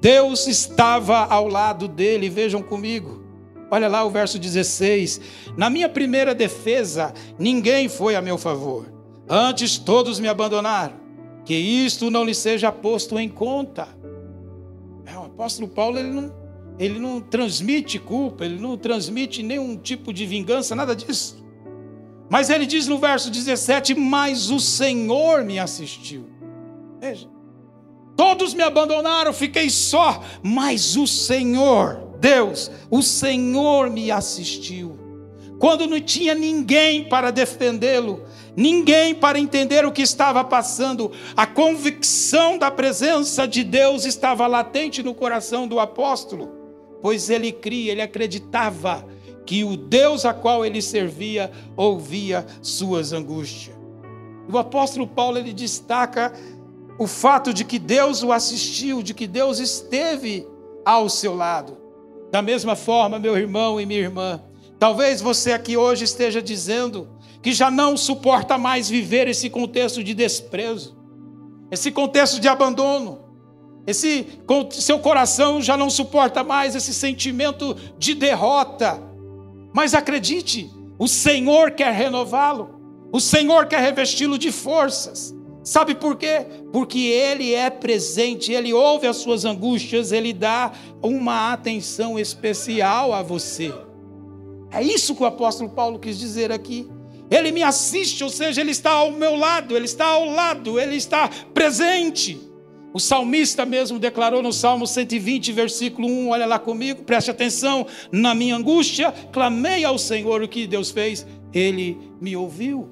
Deus 0.00 0.46
estava 0.46 1.18
ao 1.18 1.48
lado 1.48 1.86
dele, 1.86 2.30
vejam 2.30 2.62
comigo. 2.62 3.22
Olha 3.70 3.88
lá 3.88 4.02
o 4.06 4.10
verso 4.10 4.38
16. 4.38 5.20
Na 5.54 5.68
minha 5.68 5.86
primeira 5.86 6.34
defesa, 6.34 7.12
ninguém 7.38 7.90
foi 7.90 8.16
a 8.16 8.22
meu 8.22 8.38
favor. 8.38 8.86
Antes 9.28 9.76
todos 9.76 10.18
me 10.18 10.28
abandonaram. 10.28 10.94
Que 11.44 11.52
isto 11.52 12.10
não 12.10 12.24
lhe 12.24 12.34
seja 12.34 12.72
posto 12.72 13.18
em 13.18 13.28
conta. 13.28 13.86
É, 15.04 15.14
o 15.14 15.24
apóstolo 15.24 15.68
Paulo 15.68 15.98
ele 15.98 16.08
não, 16.08 16.34
ele 16.78 16.98
não 16.98 17.20
transmite 17.20 17.98
culpa, 17.98 18.46
ele 18.46 18.58
não 18.58 18.78
transmite 18.78 19.42
nenhum 19.42 19.76
tipo 19.76 20.10
de 20.10 20.24
vingança, 20.24 20.74
nada 20.74 20.96
disso. 20.96 21.43
Mas 22.28 22.50
ele 22.50 22.66
diz 22.66 22.86
no 22.86 22.98
verso 22.98 23.30
17: 23.30 23.94
Mas 23.94 24.50
o 24.50 24.58
Senhor 24.58 25.44
me 25.44 25.58
assistiu. 25.58 26.26
Veja, 27.00 27.28
todos 28.16 28.54
me 28.54 28.62
abandonaram, 28.62 29.32
fiquei 29.32 29.68
só, 29.68 30.22
mas 30.42 30.96
o 30.96 31.06
Senhor, 31.06 32.16
Deus, 32.18 32.70
o 32.90 33.02
Senhor 33.02 33.90
me 33.90 34.10
assistiu. 34.10 34.98
Quando 35.58 35.86
não 35.86 36.00
tinha 36.00 36.34
ninguém 36.34 37.04
para 37.04 37.30
defendê-lo, 37.30 38.24
ninguém 38.56 39.14
para 39.14 39.38
entender 39.38 39.84
o 39.84 39.92
que 39.92 40.02
estava 40.02 40.42
passando. 40.44 41.12
A 41.36 41.46
convicção 41.46 42.58
da 42.58 42.70
presença 42.70 43.46
de 43.46 43.62
Deus 43.62 44.04
estava 44.04 44.46
latente 44.46 45.02
no 45.02 45.14
coração 45.14 45.68
do 45.68 45.78
apóstolo, 45.78 46.50
pois 47.00 47.30
ele 47.30 47.52
cria, 47.52 47.92
ele 47.92 48.02
acreditava 48.02 49.06
que 49.46 49.64
o 49.64 49.76
Deus 49.76 50.24
a 50.24 50.32
qual 50.32 50.64
ele 50.64 50.80
servia 50.80 51.50
ouvia 51.76 52.46
suas 52.62 53.12
angústias. 53.12 53.76
O 54.52 54.58
apóstolo 54.58 55.06
Paulo 55.06 55.38
ele 55.38 55.52
destaca 55.52 56.32
o 56.98 57.06
fato 57.06 57.52
de 57.52 57.64
que 57.64 57.78
Deus 57.78 58.22
o 58.22 58.32
assistiu, 58.32 59.02
de 59.02 59.14
que 59.14 59.26
Deus 59.26 59.58
esteve 59.58 60.46
ao 60.84 61.08
seu 61.08 61.34
lado. 61.34 61.76
Da 62.30 62.42
mesma 62.42 62.76
forma, 62.76 63.18
meu 63.18 63.36
irmão 63.36 63.80
e 63.80 63.86
minha 63.86 64.00
irmã, 64.00 64.40
talvez 64.78 65.20
você 65.20 65.52
aqui 65.52 65.76
hoje 65.76 66.04
esteja 66.04 66.42
dizendo: 66.42 67.08
que 67.44 67.52
já 67.52 67.70
não 67.70 67.94
suporta 67.94 68.56
mais 68.56 68.88
viver 68.88 69.28
esse 69.28 69.50
contexto 69.50 70.02
de 70.02 70.14
desprezo, 70.14 70.96
esse 71.70 71.90
contexto 71.90 72.40
de 72.40 72.48
abandono, 72.48 73.20
esse 73.86 74.26
seu 74.70 74.98
coração 74.98 75.60
já 75.60 75.76
não 75.76 75.90
suporta 75.90 76.42
mais 76.42 76.74
esse 76.74 76.94
sentimento 76.94 77.76
de 77.98 78.14
derrota. 78.14 79.13
Mas 79.74 79.92
acredite, 79.92 80.70
o 80.96 81.08
Senhor 81.08 81.72
quer 81.72 81.92
renová-lo. 81.92 82.80
O 83.12 83.18
Senhor 83.18 83.66
quer 83.66 83.80
revesti-lo 83.80 84.38
de 84.38 84.52
forças. 84.52 85.34
Sabe 85.64 85.96
por 85.96 86.16
quê? 86.16 86.46
Porque 86.72 87.00
Ele 87.00 87.52
é 87.54 87.68
presente, 87.70 88.52
Ele 88.52 88.72
ouve 88.72 89.08
as 89.08 89.16
suas 89.16 89.44
angústias, 89.44 90.12
Ele 90.12 90.32
dá 90.32 90.70
uma 91.02 91.52
atenção 91.52 92.16
especial 92.16 93.12
a 93.12 93.20
você. 93.20 93.74
É 94.70 94.80
isso 94.80 95.14
que 95.16 95.22
o 95.24 95.26
apóstolo 95.26 95.70
Paulo 95.70 95.98
quis 95.98 96.20
dizer 96.20 96.52
aqui. 96.52 96.88
Ele 97.28 97.50
me 97.50 97.62
assiste, 97.62 98.22
ou 98.22 98.30
seja, 98.30 98.60
Ele 98.60 98.70
está 98.70 98.92
ao 98.92 99.10
meu 99.10 99.34
lado, 99.34 99.74
Ele 99.74 99.86
está 99.86 100.06
ao 100.06 100.26
lado, 100.26 100.78
Ele 100.78 100.94
está 100.94 101.28
presente. 101.52 102.40
O 102.94 103.00
salmista 103.00 103.66
mesmo 103.66 103.98
declarou 103.98 104.40
no 104.40 104.52
Salmo 104.52 104.86
120, 104.86 105.50
versículo 105.50 106.06
1, 106.06 106.28
olha 106.28 106.46
lá 106.46 106.60
comigo, 106.60 107.02
preste 107.02 107.28
atenção. 107.28 107.84
Na 108.12 108.36
minha 108.36 108.54
angústia, 108.54 109.12
clamei 109.32 109.84
ao 109.84 109.98
Senhor 109.98 110.40
o 110.40 110.46
que 110.46 110.64
Deus 110.64 110.92
fez, 110.92 111.26
Ele 111.52 111.98
me 112.20 112.36
ouviu. 112.36 112.88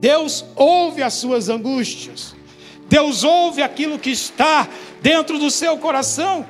Deus 0.00 0.42
ouve 0.56 1.02
as 1.02 1.12
suas 1.12 1.50
angústias, 1.50 2.34
Deus 2.88 3.22
ouve 3.22 3.60
aquilo 3.60 3.98
que 3.98 4.08
está 4.08 4.66
dentro 5.02 5.38
do 5.38 5.50
seu 5.50 5.76
coração. 5.76 6.46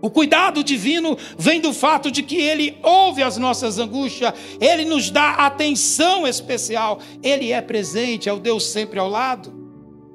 O 0.00 0.08
cuidado 0.08 0.62
divino 0.62 1.18
vem 1.36 1.60
do 1.60 1.72
fato 1.72 2.12
de 2.12 2.22
que 2.22 2.36
Ele 2.36 2.78
ouve 2.80 3.24
as 3.24 3.36
nossas 3.36 3.76
angústias, 3.76 4.32
Ele 4.60 4.84
nos 4.84 5.10
dá 5.10 5.32
atenção 5.32 6.28
especial, 6.28 7.00
Ele 7.24 7.50
é 7.50 7.60
presente, 7.60 8.28
é 8.28 8.32
o 8.32 8.38
Deus 8.38 8.66
sempre 8.66 9.00
ao 9.00 9.08
lado. 9.08 9.59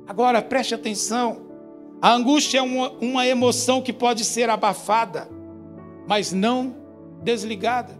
Agora 0.07 0.41
preste 0.41 0.75
atenção: 0.75 1.41
a 2.01 2.13
angústia 2.13 2.59
é 2.59 2.61
uma, 2.61 2.91
uma 3.01 3.25
emoção 3.25 3.81
que 3.81 3.93
pode 3.93 4.23
ser 4.23 4.49
abafada, 4.49 5.29
mas 6.07 6.31
não 6.31 6.75
desligada. 7.23 7.93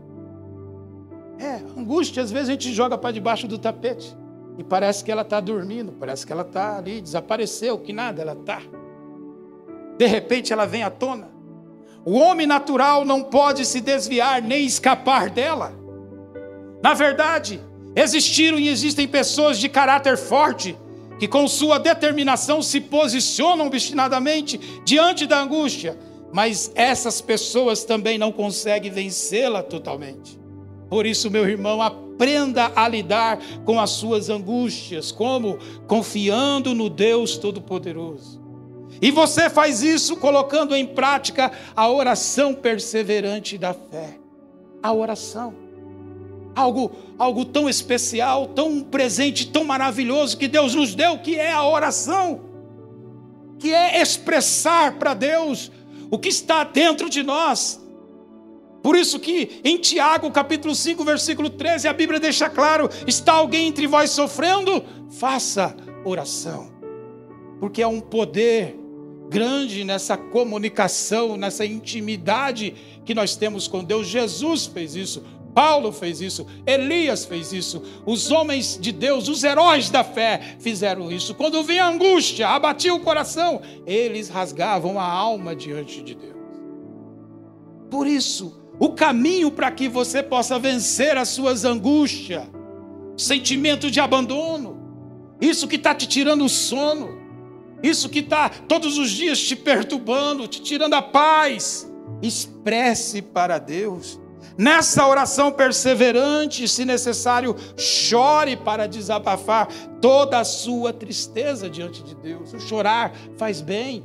É, 1.40 1.56
angústia, 1.78 2.24
às 2.24 2.32
vezes 2.32 2.50
a 2.50 2.52
gente 2.54 2.72
joga 2.72 2.98
para 2.98 3.12
debaixo 3.12 3.48
do 3.48 3.58
tapete 3.58 4.16
e 4.58 4.64
parece 4.64 5.04
que 5.04 5.12
ela 5.12 5.24
está 5.24 5.40
dormindo, 5.40 5.92
parece 5.94 6.26
que 6.26 6.32
ela 6.32 6.44
está 6.44 6.78
ali, 6.78 7.02
desapareceu, 7.02 7.78
que 7.78 7.92
nada, 7.92 8.22
ela 8.22 8.34
está. 8.34 8.62
De 9.98 10.06
repente 10.06 10.54
ela 10.54 10.66
vem 10.66 10.84
à 10.84 10.90
tona. 10.90 11.30
O 12.06 12.14
homem 12.14 12.46
natural 12.46 13.04
não 13.04 13.24
pode 13.24 13.66
se 13.66 13.82
desviar 13.82 14.42
nem 14.42 14.66
escapar 14.66 15.30
dela. 15.30 15.74
Na 16.82 16.94
verdade, 16.94 17.60
existiram 17.96 18.60
e 18.60 18.70
existem 18.70 19.08
pessoas 19.08 19.58
de 19.58 19.68
caráter 19.68 20.16
forte 20.18 20.78
que, 21.20 21.28
com 21.28 21.48
sua 21.48 21.78
determinação, 21.78 22.62
se 22.62 22.82
posicionam 22.82 23.68
obstinadamente 23.68 24.60
diante 24.84 25.26
da 25.26 25.42
angústia, 25.42 25.98
mas 26.34 26.72
essas 26.76 27.22
pessoas 27.22 27.84
também 27.84 28.18
não 28.18 28.32
conseguem 28.32 28.92
vencê-la 28.92 29.64
totalmente. 29.64 30.40
Por 30.90 31.06
isso, 31.06 31.32
meu 31.32 31.48
irmão, 31.48 31.82
aprenda 31.82 32.72
a 32.76 32.88
lidar 32.88 33.40
com 33.64 33.80
as 33.80 33.92
suas 33.92 34.30
angústias, 34.30 35.12
como 35.12 35.58
confiando 35.88 36.74
no 36.74 36.90
Deus 36.90 37.38
Todo-Poderoso. 37.38 38.44
E 39.02 39.12
você 39.12 39.50
faz 39.50 39.82
isso 39.82 40.16
colocando 40.18 40.76
em 40.76 40.86
prática 40.86 41.52
a 41.76 41.90
oração 41.90 42.54
perseverante 42.54 43.58
da 43.58 43.74
fé. 43.74 44.18
A 44.82 44.94
oração. 44.94 45.65
Algo, 46.56 46.92
algo 47.18 47.44
tão 47.44 47.68
especial, 47.68 48.48
tão 48.48 48.82
presente, 48.82 49.48
tão 49.48 49.66
maravilhoso 49.66 50.38
que 50.38 50.48
Deus 50.48 50.74
nos 50.74 50.96
deu, 50.96 51.20
que 51.20 51.36
é 51.36 51.52
a 51.52 51.68
oração. 51.68 52.42
Que 53.60 53.74
é 53.74 54.02
expressar 54.02 54.98
para 54.98 55.14
Deus 55.14 55.72
o 56.10 56.18
que 56.18 56.30
está 56.30 56.64
dentro 56.64 57.10
de 57.10 57.24
nós. 57.24 57.82
Por 58.82 58.96
isso 58.96 59.20
que 59.20 59.62
em 59.64 59.78
Tiago, 59.78 60.30
capítulo 60.30 60.76
5, 60.76 61.04
versículo 61.04 61.50
13, 61.50 61.88
a 61.88 61.94
Bíblia 61.94 62.20
deixa 62.20 62.48
claro: 62.50 62.88
está 63.08 63.34
alguém 63.34 63.68
entre 63.68 63.88
vós 63.88 64.12
sofrendo? 64.12 64.84
Faça 65.10 65.76
oração. 66.06 66.72
Porque 67.60 67.82
é 67.82 67.88
um 67.88 68.00
poder 68.00 68.78
grande 69.28 69.84
nessa 69.84 70.16
comunicação, 70.16 71.36
nessa 71.36 71.66
intimidade 71.66 72.76
que 73.04 73.16
nós 73.16 73.36
temos 73.36 73.68
com 73.68 73.84
Deus. 73.84 74.08
Jesus 74.08 74.68
fez 74.68 74.96
isso. 74.96 75.24
Paulo 75.56 75.94
fez 75.94 76.20
isso, 76.20 76.46
Elias 76.68 77.24
fez 77.24 77.54
isso, 77.54 77.82
os 78.06 78.30
homens 78.30 78.78
de 78.78 78.92
Deus, 78.92 79.30
os 79.30 79.42
heróis 79.42 79.90
da 79.90 80.04
fé 80.04 80.58
fizeram 80.60 81.10
isso. 81.10 81.34
Quando 81.34 81.64
vinha 81.64 81.88
angústia, 81.88 82.50
abatia 82.50 82.94
o 82.94 83.00
coração, 83.00 83.62
eles 83.88 84.28
rasgavam 84.28 85.00
a 85.00 85.06
alma 85.06 85.56
diante 85.56 86.04
de 86.04 86.14
Deus. 86.14 86.36
Por 87.90 88.06
isso, 88.06 88.62
o 88.78 88.90
caminho 88.90 89.50
para 89.50 89.72
que 89.72 89.88
você 89.88 90.22
possa 90.22 90.60
vencer 90.60 91.16
as 91.16 91.30
suas 91.30 91.64
angústias, 91.64 92.44
sentimento 93.16 93.90
de 93.90 94.02
abandono, 94.02 94.78
isso 95.40 95.70
que 95.70 95.78
está 95.78 95.96
te 95.96 96.06
tirando 96.06 96.44
o 96.44 96.50
sono, 96.50 97.18
isso 97.82 98.10
que 98.10 98.20
está 98.20 98.50
todos 98.50 98.98
os 98.98 99.10
dias 99.10 99.40
te 99.40 99.56
perturbando, 99.56 100.50
te 100.50 100.62
tirando 100.62 100.96
a 100.96 101.02
paz, 101.02 101.90
expresse 102.22 103.22
para 103.22 103.58
Deus. 103.58 104.20
Nessa 104.58 105.06
oração 105.06 105.52
perseverante, 105.52 106.68
se 106.68 106.86
necessário, 106.86 107.56
chore 107.76 108.56
para 108.56 108.88
desabafar 108.88 109.68
toda 110.02 110.40
a 110.40 110.46
sua 110.46 110.94
tristeza 110.94 111.70
diante 111.70 112.02
de 112.02 112.16
Deus. 112.16 112.54
O 112.54 112.60
chorar 112.60 113.14
faz 113.38 113.60
bem. 113.60 114.04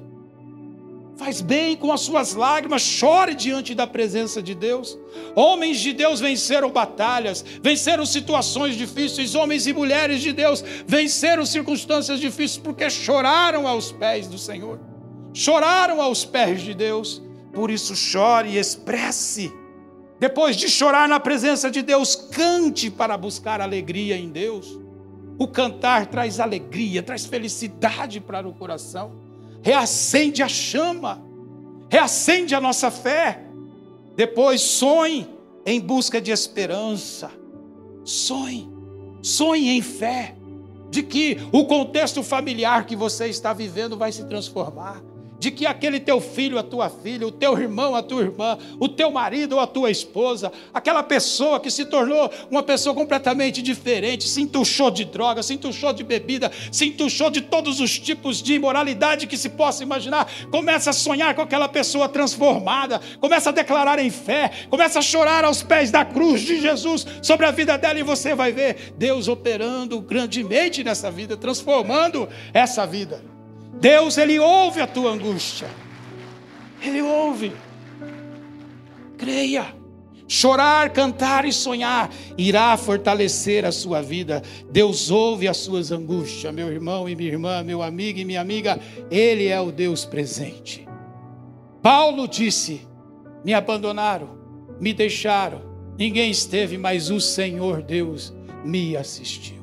Faz 1.16 1.40
bem 1.42 1.76
com 1.76 1.92
as 1.92 2.00
suas 2.00 2.34
lágrimas, 2.34 2.80
chore 2.80 3.34
diante 3.34 3.74
da 3.74 3.86
presença 3.86 4.42
de 4.42 4.54
Deus. 4.54 4.98
Homens 5.36 5.78
de 5.78 5.92
Deus 5.92 6.18
venceram 6.18 6.70
batalhas, 6.70 7.44
venceram 7.62 8.06
situações 8.06 8.74
difíceis. 8.74 9.34
Homens 9.34 9.66
e 9.66 9.72
mulheres 9.72 10.22
de 10.22 10.32
Deus 10.32 10.64
venceram 10.86 11.44
circunstâncias 11.44 12.18
difíceis 12.18 12.56
porque 12.56 12.88
choraram 12.88 13.68
aos 13.68 13.92
pés 13.92 14.26
do 14.26 14.38
Senhor, 14.38 14.80
choraram 15.32 16.00
aos 16.00 16.24
pés 16.24 16.62
de 16.62 16.74
Deus. 16.74 17.22
Por 17.52 17.70
isso, 17.70 17.94
chore 17.94 18.50
e 18.50 18.58
expresse 18.58 19.52
depois 20.20 20.54
de 20.54 20.68
chorar 20.68 21.08
na 21.08 21.18
presença 21.18 21.70
de 21.70 21.80
Deus, 21.80 22.14
cante 22.14 22.90
para 22.90 23.16
buscar 23.16 23.58
alegria 23.58 24.18
em 24.18 24.28
Deus. 24.28 24.78
O 25.38 25.48
cantar 25.48 26.08
traz 26.08 26.38
alegria, 26.38 27.02
traz 27.02 27.24
felicidade 27.24 28.20
para 28.20 28.46
o 28.46 28.52
coração, 28.52 29.12
reacende 29.62 30.42
a 30.42 30.48
chama, 30.48 31.24
reacende 31.88 32.54
a 32.54 32.60
nossa 32.60 32.90
fé. 32.90 33.46
Depois 34.14 34.60
sonhe 34.60 35.26
em 35.64 35.80
busca 35.80 36.20
de 36.20 36.30
esperança. 36.30 37.30
Sonhe, 38.04 38.70
sonhe 39.22 39.70
em 39.70 39.80
fé 39.80 40.36
de 40.90 41.02
que 41.02 41.38
o 41.50 41.64
contexto 41.64 42.22
familiar 42.22 42.84
que 42.84 42.94
você 42.94 43.28
está 43.28 43.54
vivendo 43.54 43.96
vai 43.96 44.12
se 44.12 44.24
transformar 44.24 45.02
de 45.40 45.50
que 45.50 45.64
aquele 45.64 45.98
teu 45.98 46.20
filho, 46.20 46.58
a 46.58 46.62
tua 46.62 46.90
filha, 46.90 47.26
o 47.26 47.32
teu 47.32 47.58
irmão, 47.58 47.96
a 47.96 48.02
tua 48.02 48.20
irmã, 48.20 48.58
o 48.78 48.86
teu 48.86 49.10
marido 49.10 49.54
ou 49.54 49.60
a 49.60 49.66
tua 49.66 49.90
esposa, 49.90 50.52
aquela 50.72 51.02
pessoa 51.02 51.58
que 51.58 51.70
se 51.70 51.86
tornou 51.86 52.30
uma 52.50 52.62
pessoa 52.62 52.94
completamente 52.94 53.62
diferente, 53.62 54.28
se 54.28 54.42
entuchou 54.42 54.90
de 54.90 55.06
droga, 55.06 55.42
se 55.42 55.54
entuchou 55.54 55.94
de 55.94 56.04
bebida, 56.04 56.52
se 56.70 56.84
entuchou 56.84 57.30
de 57.30 57.40
todos 57.40 57.80
os 57.80 57.98
tipos 57.98 58.42
de 58.42 58.54
imoralidade 58.54 59.26
que 59.26 59.36
se 59.38 59.48
possa 59.48 59.82
imaginar, 59.82 60.30
começa 60.50 60.90
a 60.90 60.92
sonhar 60.92 61.34
com 61.34 61.40
aquela 61.40 61.68
pessoa 61.68 62.06
transformada, 62.06 63.00
começa 63.18 63.48
a 63.48 63.52
declarar 63.52 63.98
em 63.98 64.10
fé, 64.10 64.50
começa 64.68 64.98
a 64.98 65.02
chorar 65.02 65.46
aos 65.46 65.62
pés 65.62 65.90
da 65.90 66.04
cruz 66.04 66.42
de 66.42 66.60
Jesus 66.60 67.06
sobre 67.22 67.46
a 67.46 67.50
vida 67.50 67.78
dela 67.78 67.98
e 67.98 68.02
você 68.02 68.34
vai 68.34 68.52
ver 68.52 68.92
Deus 68.98 69.26
operando 69.26 70.02
grandemente 70.02 70.84
nessa 70.84 71.10
vida, 71.10 71.34
transformando 71.34 72.28
essa 72.52 72.86
vida. 72.86 73.39
Deus, 73.80 74.18
Ele 74.18 74.38
ouve 74.38 74.80
a 74.80 74.86
tua 74.86 75.10
angústia. 75.10 75.68
Ele 76.82 77.00
ouve. 77.00 77.52
Creia. 79.16 79.74
Chorar, 80.28 80.90
cantar 80.90 81.44
e 81.44 81.52
sonhar 81.52 82.08
irá 82.38 82.76
fortalecer 82.76 83.64
a 83.64 83.72
sua 83.72 84.00
vida. 84.00 84.42
Deus 84.70 85.10
ouve 85.10 85.48
as 85.48 85.56
suas 85.56 85.90
angústias, 85.90 86.54
meu 86.54 86.70
irmão 86.70 87.08
e 87.08 87.16
minha 87.16 87.32
irmã, 87.32 87.64
meu 87.64 87.82
amigo 87.82 88.20
e 88.20 88.24
minha 88.24 88.40
amiga. 88.40 88.78
Ele 89.10 89.48
é 89.48 89.60
o 89.60 89.72
Deus 89.72 90.04
presente. 90.04 90.86
Paulo 91.82 92.28
disse: 92.28 92.86
Me 93.44 93.52
abandonaram, 93.52 94.38
me 94.78 94.92
deixaram, 94.92 95.62
ninguém 95.98 96.30
esteve, 96.30 96.78
mas 96.78 97.10
o 97.10 97.20
Senhor 97.20 97.82
Deus 97.82 98.32
me 98.64 98.96
assistiu 98.96 99.59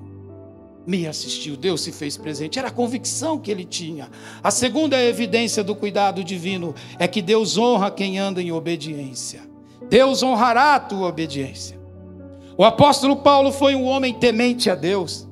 me 0.87 1.05
assistiu, 1.05 1.57
Deus 1.57 1.81
se 1.81 1.91
fez 1.91 2.15
presente. 2.15 2.57
Era 2.57 2.69
a 2.69 2.71
convicção 2.71 3.37
que 3.37 3.51
ele 3.51 3.65
tinha. 3.65 4.09
A 4.41 4.49
segunda 4.49 4.97
evidência 5.03 5.61
do 5.61 5.75
cuidado 5.75 6.23
divino 6.23 6.73
é 6.97 7.05
que 7.09 7.21
Deus 7.21 7.57
honra 7.57 7.91
quem 7.91 8.17
anda 8.17 8.41
em 8.41 8.53
obediência. 8.53 9.41
Deus 9.89 10.23
honrará 10.23 10.75
a 10.75 10.79
tua 10.79 11.09
obediência. 11.09 11.77
O 12.57 12.63
apóstolo 12.63 13.17
Paulo 13.17 13.51
foi 13.51 13.75
um 13.75 13.83
homem 13.83 14.13
temente 14.13 14.69
a 14.69 14.75
Deus. 14.75 15.27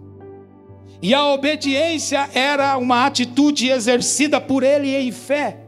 E 1.01 1.13
a 1.13 1.25
obediência 1.27 2.29
era 2.33 2.77
uma 2.77 3.05
atitude 3.05 3.69
exercida 3.69 4.41
por 4.41 4.61
ele 4.61 4.93
em 4.93 5.11
fé. 5.11 5.61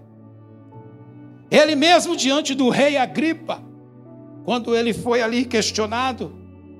Ele 1.49 1.75
mesmo 1.75 2.17
diante 2.17 2.53
do 2.53 2.67
rei 2.67 2.97
Agripa, 2.97 3.63
quando 4.43 4.75
ele 4.75 4.93
foi 4.93 5.21
ali 5.21 5.45
questionado, 5.45 6.35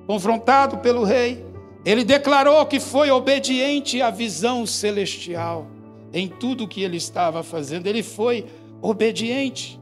confrontado 0.06 0.78
pelo 0.78 1.04
rei, 1.04 1.47
ele 1.84 2.04
declarou 2.04 2.64
que 2.66 2.80
foi 2.80 3.10
obediente 3.10 4.02
à 4.02 4.10
visão 4.10 4.66
celestial 4.66 5.66
em 6.12 6.28
tudo 6.28 6.64
o 6.64 6.68
que 6.68 6.82
ele 6.82 6.96
estava 6.96 7.42
fazendo. 7.42 7.86
Ele 7.86 8.02
foi 8.02 8.46
obediente. 8.82 9.78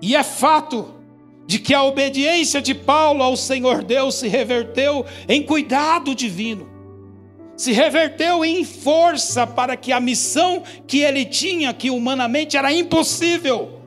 E 0.00 0.14
é 0.14 0.22
fato 0.22 0.94
de 1.46 1.58
que 1.58 1.74
a 1.74 1.82
obediência 1.82 2.60
de 2.60 2.74
Paulo 2.74 3.22
ao 3.22 3.36
Senhor 3.36 3.82
Deus 3.82 4.16
se 4.16 4.28
reverteu 4.28 5.04
em 5.28 5.42
cuidado 5.42 6.14
divino, 6.14 6.68
se 7.56 7.72
reverteu 7.72 8.44
em 8.44 8.64
força 8.64 9.46
para 9.46 9.76
que 9.76 9.90
a 9.90 9.98
missão 9.98 10.62
que 10.86 11.00
ele 11.00 11.24
tinha, 11.24 11.72
que 11.72 11.90
humanamente 11.90 12.56
era 12.56 12.72
impossível, 12.72 13.80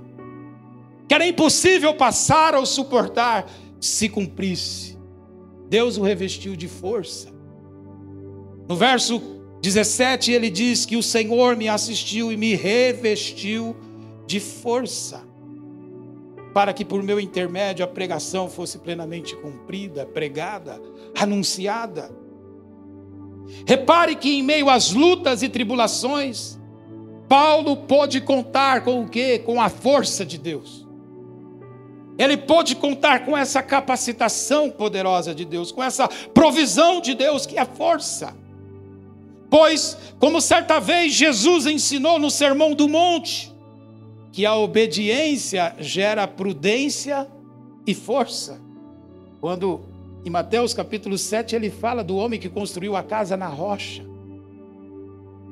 que 1.08 1.14
era 1.14 1.26
impossível 1.26 1.94
passar 1.94 2.56
ou 2.56 2.66
suportar, 2.66 3.46
se 3.80 4.10
cumprisse. 4.10 4.91
Deus 5.72 5.96
o 5.96 6.02
revestiu 6.02 6.54
de 6.54 6.68
força. 6.68 7.30
No 8.68 8.76
verso 8.76 9.22
17, 9.62 10.30
ele 10.30 10.50
diz 10.50 10.86
que 10.86 10.98
o 10.98 11.02
Senhor 11.02 11.56
me 11.56 11.70
assistiu 11.70 12.30
e 12.30 12.36
me 12.36 12.56
revestiu 12.56 13.74
de 14.28 14.42
força, 14.42 15.24
para 16.54 16.74
que 16.74 16.84
por 16.84 17.02
meu 17.02 17.22
intermédio 17.22 17.86
a 17.86 17.88
pregação 17.88 18.50
fosse 18.50 18.80
plenamente 18.80 19.34
cumprida, 19.38 20.06
pregada, 20.06 20.78
anunciada. 21.18 22.12
Repare 23.66 24.18
que 24.18 24.40
em 24.40 24.44
meio 24.44 24.70
às 24.70 24.92
lutas 24.92 25.42
e 25.42 25.48
tribulações, 25.48 26.60
Paulo 27.30 27.78
pôde 27.78 28.20
contar 28.20 28.84
com 28.84 29.04
o 29.04 29.08
quê? 29.08 29.40
Com 29.40 29.62
a 29.62 29.70
força 29.70 30.26
de 30.26 30.38
Deus. 30.38 30.81
Ele 32.22 32.38
pôde 32.38 32.76
contar 32.76 33.26
com 33.26 33.36
essa 33.36 33.64
capacitação 33.64 34.70
poderosa 34.70 35.34
de 35.34 35.44
Deus, 35.44 35.72
com 35.72 35.84
essa 35.84 36.08
provisão 36.08 37.02
de 37.02 37.16
Deus 37.16 37.48
que 37.48 37.58
é 37.58 37.66
força. 37.66 38.36
Pois, 39.50 39.98
como 40.20 40.40
certa 40.40 40.80
vez 40.80 41.14
Jesus 41.14 41.66
ensinou 41.66 42.20
no 42.20 42.30
Sermão 42.30 42.76
do 42.76 42.88
Monte, 42.88 43.52
que 44.32 44.46
a 44.46 44.56
obediência 44.56 45.76
gera 45.80 46.28
prudência 46.28 47.28
e 47.88 47.96
força. 47.96 48.62
Quando 49.40 49.82
em 50.24 50.30
Mateus 50.30 50.76
capítulo 50.76 51.18
7 51.18 51.56
ele 51.56 51.72
fala 51.72 52.04
do 52.04 52.16
homem 52.18 52.40
que 52.40 52.48
construiu 52.48 52.96
a 52.96 53.02
casa 53.02 53.36
na 53.36 53.48
rocha. 53.48 54.06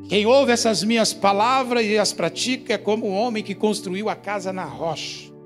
Quem 0.07 0.23
ouve 0.27 0.51
essas 0.51 0.83
minhas 0.83 1.13
palavras 1.13 1.83
e 1.83 1.97
as 1.97 2.13
pratica 2.13 2.73
é 2.75 2.77
como 2.77 3.07
o 3.07 3.11
homem 3.11 3.43
que 3.43 3.55
construiu 3.55 4.07
a 4.07 4.15
casa 4.15 4.53
na 4.53 4.65
rocha. 4.65 5.38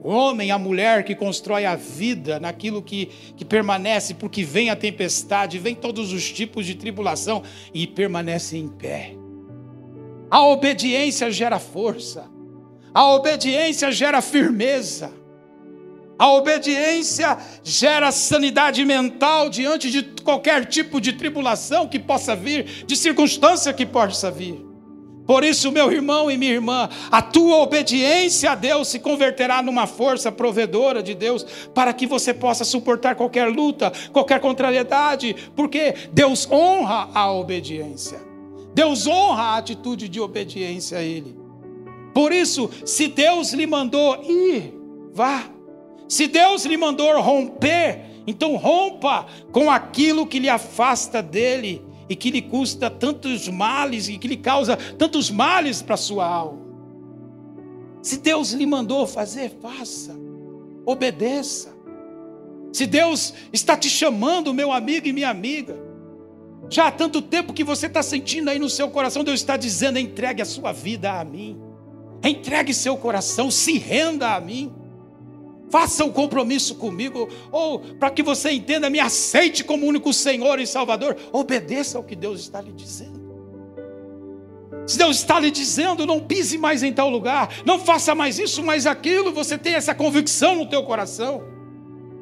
O 0.00 0.10
homem, 0.10 0.50
a 0.50 0.58
mulher 0.58 1.02
que 1.02 1.14
constrói 1.14 1.64
a 1.64 1.74
vida 1.74 2.38
naquilo 2.38 2.80
que, 2.80 3.06
que 3.36 3.44
permanece, 3.44 4.14
porque 4.14 4.44
vem 4.44 4.70
a 4.70 4.76
tempestade, 4.76 5.58
vem 5.58 5.74
todos 5.74 6.12
os 6.12 6.30
tipos 6.30 6.64
de 6.64 6.76
tribulação 6.76 7.42
e 7.74 7.86
permanece 7.86 8.56
em 8.56 8.68
pé. 8.68 9.14
A 10.30 10.46
obediência 10.46 11.30
gera 11.30 11.58
força, 11.58 12.30
a 12.94 13.12
obediência 13.12 13.90
gera 13.90 14.22
firmeza, 14.22 15.10
a 16.16 16.32
obediência 16.32 17.36
gera 17.64 18.12
sanidade 18.12 18.84
mental 18.84 19.48
diante 19.48 19.90
de 19.90 20.02
qualquer 20.22 20.66
tipo 20.66 21.00
de 21.00 21.12
tribulação 21.12 21.88
que 21.88 21.98
possa 21.98 22.36
vir, 22.36 22.84
de 22.86 22.96
circunstância 22.96 23.72
que 23.72 23.86
possa 23.86 24.30
vir. 24.30 24.67
Por 25.28 25.44
isso, 25.44 25.70
meu 25.70 25.92
irmão 25.92 26.30
e 26.30 26.38
minha 26.38 26.54
irmã, 26.54 26.88
a 27.10 27.20
tua 27.20 27.58
obediência 27.58 28.52
a 28.52 28.54
Deus 28.54 28.88
se 28.88 28.98
converterá 28.98 29.62
numa 29.62 29.86
força 29.86 30.32
provedora 30.32 31.02
de 31.02 31.14
Deus 31.14 31.44
para 31.74 31.92
que 31.92 32.06
você 32.06 32.32
possa 32.32 32.64
suportar 32.64 33.14
qualquer 33.14 33.46
luta, 33.46 33.92
qualquer 34.10 34.40
contrariedade, 34.40 35.36
porque 35.54 35.94
Deus 36.14 36.50
honra 36.50 37.10
a 37.12 37.30
obediência. 37.30 38.18
Deus 38.72 39.06
honra 39.06 39.42
a 39.42 39.56
atitude 39.58 40.08
de 40.08 40.18
obediência 40.18 40.96
a 40.96 41.02
Ele. 41.02 41.38
Por 42.14 42.32
isso, 42.32 42.70
se 42.86 43.06
Deus 43.06 43.52
lhe 43.52 43.66
mandou 43.66 44.24
ir, 44.24 44.72
vá. 45.12 45.44
Se 46.08 46.26
Deus 46.26 46.64
lhe 46.64 46.78
mandou 46.78 47.20
romper, 47.20 48.00
então 48.26 48.56
rompa 48.56 49.26
com 49.52 49.70
aquilo 49.70 50.26
que 50.26 50.38
lhe 50.38 50.48
afasta 50.48 51.22
dele 51.22 51.84
e 52.08 52.16
que 52.16 52.30
lhe 52.30 52.42
custa 52.42 52.88
tantos 52.88 53.48
males 53.48 54.08
e 54.08 54.18
que 54.18 54.28
lhe 54.28 54.36
causa 54.36 54.76
tantos 54.76 55.30
males 55.30 55.82
para 55.82 55.94
a 55.94 55.98
sua 55.98 56.26
alma. 56.26 56.66
Se 58.02 58.18
Deus 58.18 58.52
lhe 58.52 58.66
mandou 58.66 59.06
fazer, 59.06 59.58
faça, 59.60 60.16
obedeça. 60.86 61.76
Se 62.72 62.86
Deus 62.86 63.34
está 63.52 63.76
te 63.76 63.88
chamando, 63.88 64.54
meu 64.54 64.72
amigo 64.72 65.06
e 65.06 65.12
minha 65.12 65.28
amiga, 65.28 65.76
já 66.70 66.88
há 66.88 66.90
tanto 66.90 67.22
tempo 67.22 67.52
que 67.52 67.64
você 67.64 67.86
está 67.86 68.02
sentindo 68.02 68.50
aí 68.50 68.58
no 68.58 68.68
seu 68.68 68.90
coração, 68.90 69.24
Deus 69.24 69.40
está 69.40 69.56
dizendo: 69.56 69.98
entregue 69.98 70.42
a 70.42 70.44
sua 70.44 70.72
vida 70.72 71.18
a 71.18 71.24
mim, 71.24 71.58
entregue 72.22 72.74
seu 72.74 72.96
coração, 72.96 73.50
se 73.50 73.78
renda 73.78 74.34
a 74.34 74.40
mim. 74.40 74.72
Faça 75.70 76.04
um 76.04 76.12
compromisso 76.12 76.76
comigo, 76.76 77.28
ou 77.52 77.80
para 77.80 78.10
que 78.10 78.22
você 78.22 78.50
entenda, 78.50 78.88
me 78.88 79.00
aceite 79.00 79.62
como 79.62 79.86
único 79.86 80.12
Senhor 80.12 80.58
e 80.58 80.66
Salvador. 80.66 81.16
Obedeça 81.32 81.98
ao 81.98 82.04
que 82.04 82.16
Deus 82.16 82.40
está 82.40 82.60
lhe 82.60 82.72
dizendo. 82.72 83.18
Se 84.86 84.96
Deus 84.96 85.18
está 85.18 85.38
lhe 85.38 85.50
dizendo, 85.50 86.06
não 86.06 86.18
pise 86.18 86.56
mais 86.56 86.82
em 86.82 86.92
tal 86.92 87.10
lugar, 87.10 87.62
não 87.66 87.78
faça 87.78 88.14
mais 88.14 88.38
isso, 88.38 88.62
mais 88.62 88.86
aquilo, 88.86 89.30
você 89.32 89.58
tem 89.58 89.74
essa 89.74 89.94
convicção 89.94 90.56
no 90.56 90.66
teu 90.66 90.82
coração. 90.82 91.42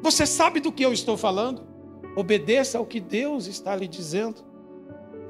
Você 0.01 0.25
sabe 0.25 0.59
do 0.59 0.71
que 0.71 0.83
eu 0.83 0.91
estou 0.91 1.15
falando? 1.15 1.65
Obedeça 2.15 2.77
ao 2.77 2.85
que 2.85 2.99
Deus 2.99 3.47
está 3.47 3.73
lhe 3.73 3.87
dizendo. 3.87 4.45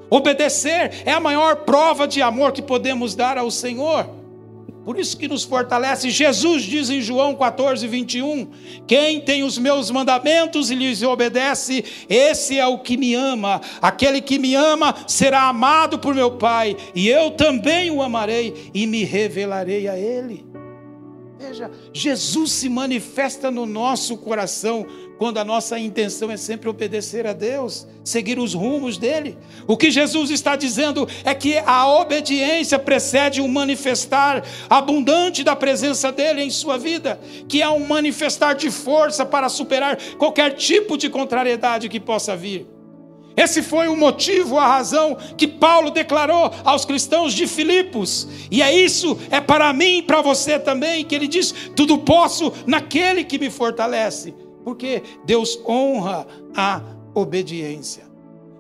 Obedecer 0.10 1.03
é 1.06 1.12
a 1.12 1.19
maior 1.19 1.58
prova 1.58 2.08
de 2.08 2.21
amor 2.21 2.53
que 2.53 2.62
podemos 2.62 3.13
dar 3.13 3.38
ao 3.38 3.51
Senhor. 3.51 4.10
Por 4.88 4.97
isso 4.97 5.17
que 5.17 5.28
nos 5.28 5.43
fortalece. 5.43 6.10
Jesus 6.10 6.63
diz 6.63 6.89
em 6.89 7.02
João 7.02 7.36
14, 7.36 7.86
21: 7.86 8.47
Quem 8.88 9.19
tem 9.19 9.43
os 9.43 9.58
meus 9.58 9.91
mandamentos 9.91 10.71
e 10.71 10.76
lhes 10.76 11.04
obedece, 11.04 11.84
esse 12.08 12.58
é 12.58 12.65
o 12.65 12.80
que 12.80 12.95
me 12.95 13.13
ama. 13.13 13.60
Aquele 13.82 14.21
que 14.21 14.39
me 14.39 14.56
ama 14.56 14.95
será 15.06 15.50
amado 15.50 16.00
por 16.00 16.15
meu 16.15 16.32
Pai, 16.38 16.78
e 16.95 17.10
eu 17.10 17.32
também 17.32 17.91
o 17.91 18.02
amarei 18.02 18.71
e 18.73 18.88
me 18.88 19.04
revelarei 19.04 19.89
a 19.89 20.00
ele. 20.00 20.45
Veja, 21.39 21.69
Jesus 21.93 22.52
se 22.52 22.67
manifesta 22.67 23.52
no 23.52 23.65
nosso 23.65 24.17
coração 24.17 24.88
quando 25.17 25.38
a 25.38 25.45
nossa 25.45 25.78
intenção 25.80 26.32
é 26.32 26.38
sempre 26.38 26.69
obedecer 26.69 27.26
a 27.28 27.34
Deus, 27.34 27.88
seguir 28.04 28.39
os 28.39 28.54
rumos 28.54 28.97
dele. 28.97 29.38
O 29.67 29.78
que 29.78 29.91
Jesus 29.91 30.30
está 30.30 30.56
dizendo 30.56 31.08
é 31.23 31.34
que 31.34 31.58
a 31.60 31.88
obediência 31.88 32.80
precede 32.80 33.41
um 33.41 33.47
manifestar 33.47 34.43
abundante 34.69 35.43
da 35.43 35.56
presença 35.56 36.12
dele 36.12 36.41
em 36.41 36.50
sua 36.50 36.78
vida, 36.78 37.19
que 37.47 37.62
é 37.62 37.69
um 37.69 37.86
manifestar 37.86 38.54
de 38.54 38.71
força 38.71 39.26
para 39.26 39.50
superar 39.50 39.97
qualquer 40.17 40.56
tipo 40.56 40.97
de 40.97 41.10
contrariedade 41.10 41.89
que 41.89 42.00
possa 42.00 42.36
vir. 42.36 42.77
Esse 43.38 43.62
foi 43.62 43.88
o 43.88 43.95
motivo, 43.95 44.58
a 44.58 44.67
razão 44.67 45.15
que 45.38 45.47
Paulo 45.47 45.91
declarou 45.91 46.52
aos 46.65 46.84
cristãos 46.84 47.34
de 47.34 47.45
Filipos. 47.45 48.28
E 48.52 48.62
é 48.62 48.76
isso, 48.76 49.17
é 49.30 49.39
para 49.39 49.71
mim 49.71 50.00
e 50.00 50.02
para 50.02 50.21
você 50.21 50.58
também, 50.58 51.06
que 51.06 51.13
ele 51.13 51.28
diz: 51.28 51.54
tudo 51.76 52.00
posso 52.00 52.52
naquele 52.65 53.23
que 53.23 53.38
me 53.38 53.50
fortalece 53.50 54.34
porque 54.67 55.02
Deus 55.23 55.58
honra 55.65 56.28
a 56.54 56.82
obediência. 57.15 58.04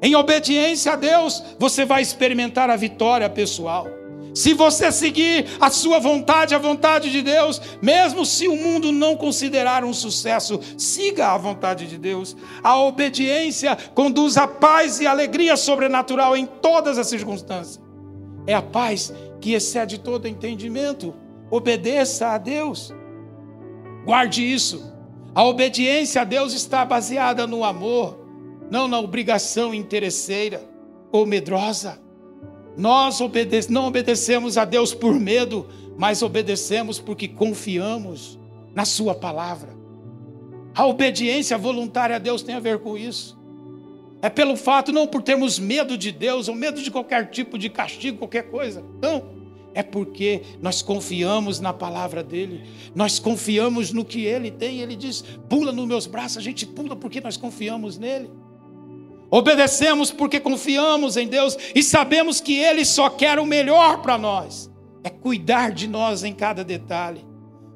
Em 0.01 0.15
obediência 0.15 0.93
a 0.93 0.95
Deus, 0.95 1.43
você 1.59 1.83
vai 1.83 2.01
experimentar 2.01 2.69
a 2.69 2.77
vitória 2.77 3.29
pessoal. 3.29 3.96
Se 4.37 4.53
você 4.53 4.91
seguir 4.91 5.47
a 5.59 5.71
sua 5.71 5.97
vontade, 5.97 6.53
a 6.53 6.59
vontade 6.59 7.11
de 7.11 7.23
Deus, 7.23 7.59
mesmo 7.81 8.23
se 8.23 8.47
o 8.47 8.55
mundo 8.55 8.91
não 8.91 9.17
considerar 9.17 9.83
um 9.83 9.91
sucesso, 9.91 10.59
siga 10.77 11.29
a 11.29 11.37
vontade 11.39 11.87
de 11.87 11.97
Deus. 11.97 12.37
A 12.63 12.79
obediência 12.79 13.75
conduz 13.95 14.37
a 14.37 14.47
paz 14.47 14.99
e 14.99 15.07
alegria 15.07 15.57
sobrenatural 15.57 16.37
em 16.37 16.45
todas 16.45 16.99
as 16.99 17.07
circunstâncias. 17.07 17.81
É 18.45 18.53
a 18.53 18.61
paz 18.61 19.11
que 19.41 19.53
excede 19.53 19.97
todo 19.97 20.27
entendimento. 20.27 21.15
Obedeça 21.49 22.27
a 22.27 22.37
Deus. 22.37 22.93
Guarde 24.05 24.43
isso. 24.43 24.93
A 25.33 25.43
obediência 25.43 26.21
a 26.21 26.23
Deus 26.23 26.53
está 26.53 26.85
baseada 26.85 27.47
no 27.47 27.63
amor, 27.63 28.23
não 28.69 28.87
na 28.87 28.99
obrigação 28.99 29.73
interesseira 29.73 30.63
ou 31.11 31.25
medrosa. 31.25 32.05
Nós 32.77 33.19
obede 33.19 33.71
não 33.71 33.87
obedecemos 33.87 34.57
a 34.57 34.63
Deus 34.63 34.93
por 34.93 35.19
medo, 35.19 35.67
mas 35.97 36.21
obedecemos 36.21 36.99
porque 36.99 37.27
confiamos 37.27 38.39
na 38.73 38.85
Sua 38.85 39.15
palavra. 39.15 39.75
A 40.75 40.85
obediência 40.85 41.57
voluntária 41.57 42.15
a 42.15 42.19
Deus 42.19 42.43
tem 42.43 42.53
a 42.53 42.59
ver 42.59 42.77
com 42.79 42.95
isso. 42.95 43.35
É 44.21 44.29
pelo 44.29 44.55
fato, 44.55 44.91
não 44.91 45.07
por 45.07 45.23
termos 45.23 45.57
medo 45.57 45.97
de 45.97 46.11
Deus 46.11 46.47
ou 46.47 46.55
medo 46.55 46.81
de 46.81 46.91
qualquer 46.91 47.29
tipo 47.29 47.57
de 47.57 47.69
castigo, 47.69 48.19
qualquer 48.19 48.49
coisa. 48.49 48.83
Não 49.01 49.37
é 49.77 49.83
porque 49.83 50.41
nós 50.59 50.81
confiamos 50.81 51.59
na 51.59 51.71
palavra 51.71 52.23
dele, 52.23 52.63
nós 52.95 53.19
confiamos 53.19 53.93
no 53.93 54.03
que 54.03 54.25
ele 54.25 54.49
tem. 54.49 54.79
Ele 54.79 54.95
diz: 54.95 55.23
pula 55.47 55.71
nos 55.71 55.87
meus 55.87 56.07
braços, 56.07 56.37
a 56.37 56.41
gente 56.41 56.65
pula 56.65 56.95
porque 56.95 57.21
nós 57.21 57.37
confiamos 57.37 57.95
nele. 57.95 58.27
Obedecemos 59.29 60.11
porque 60.11 60.39
confiamos 60.39 61.17
em 61.17 61.27
Deus 61.27 61.57
e 61.75 61.83
sabemos 61.83 62.39
que 62.39 62.57
ele 62.57 62.85
só 62.85 63.09
quer 63.09 63.39
o 63.39 63.45
melhor 63.45 64.01
para 64.01 64.17
nós, 64.17 64.71
é 65.03 65.09
cuidar 65.09 65.71
de 65.71 65.87
nós 65.87 66.23
em 66.23 66.33
cada 66.33 66.63
detalhe. 66.63 67.25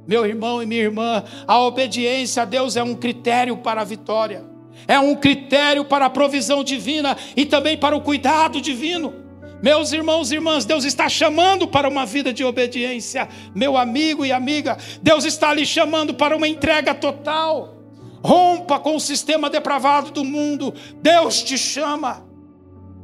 Meu 0.08 0.26
irmão 0.26 0.64
e 0.64 0.66
minha 0.66 0.82
irmã, 0.82 1.24
a 1.46 1.60
obediência 1.60 2.44
a 2.44 2.46
Deus 2.46 2.76
é 2.76 2.84
um 2.84 2.96
critério 2.96 3.58
para 3.58 3.82
a 3.82 3.86
vitória, 3.86 4.46
é 4.88 4.98
um 4.98 5.16
critério 5.16 5.86
para 5.86 6.06
a 6.06 6.10
provisão 6.10 6.64
divina 6.64 7.18
e 7.36 7.46
também 7.46 7.78
para 7.78 7.96
o 7.96 8.02
cuidado 8.02 8.62
divino. 8.62 9.14
Meus 9.62 9.92
irmãos 9.92 10.32
e 10.32 10.36
irmãs, 10.36 10.66
Deus 10.66 10.86
está 10.86 11.08
chamando 11.08 11.68
para 11.68 11.88
uma 11.88 12.04
vida 12.04 12.34
de 12.34 12.44
obediência. 12.44 13.30
Meu 13.54 13.78
amigo 13.78 14.26
e 14.26 14.32
amiga, 14.32 14.78
Deus 15.04 15.24
está 15.24 15.54
lhe 15.54 15.66
chamando 15.66 16.16
para 16.16 16.36
uma 16.36 16.48
entrega 16.48 16.96
total. 16.96 17.81
Rompa 18.24 18.80
com 18.80 18.96
o 18.96 19.00
sistema 19.00 19.50
depravado 19.50 20.12
do 20.12 20.24
mundo. 20.24 20.74
Deus 21.02 21.42
te 21.42 21.58
chama. 21.58 22.24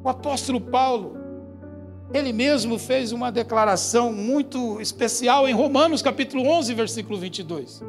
O 0.04 0.10
apóstolo 0.10 0.62
Paulo, 0.62 1.18
ele 2.14 2.32
mesmo 2.32 2.78
fez 2.78 3.12
uma 3.12 3.32
declaração 3.32 4.14
muito 4.14 4.80
especial 4.80 5.48
em 5.48 5.54
Romanos 5.54 6.02
capítulo 6.02 6.48
11, 6.48 6.74
versículo 6.74 7.18
22. 7.18 7.84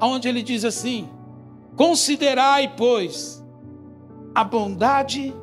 Onde 0.00 0.28
ele 0.28 0.42
diz 0.42 0.64
assim: 0.64 1.08
Considerai, 1.76 2.72
pois, 2.76 3.44
a 4.34 4.44
bondade 4.44 5.34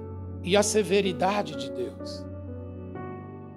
e 0.43 0.55
a 0.55 0.63
severidade 0.63 1.55
de 1.55 1.71
Deus. 1.71 2.25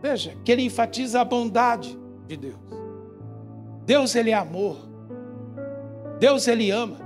Veja, 0.03 0.37
que 0.45 0.53
ele 0.53 0.63
enfatiza 0.63 1.21
a 1.21 1.25
bondade 1.25 1.99
de 2.27 2.37
Deus. 2.37 2.59
Deus, 3.87 4.15
ele 4.15 4.31
é 4.31 4.35
amor. 4.35 4.77
Deus, 6.19 6.47
ele 6.49 6.71
ama. 6.71 6.99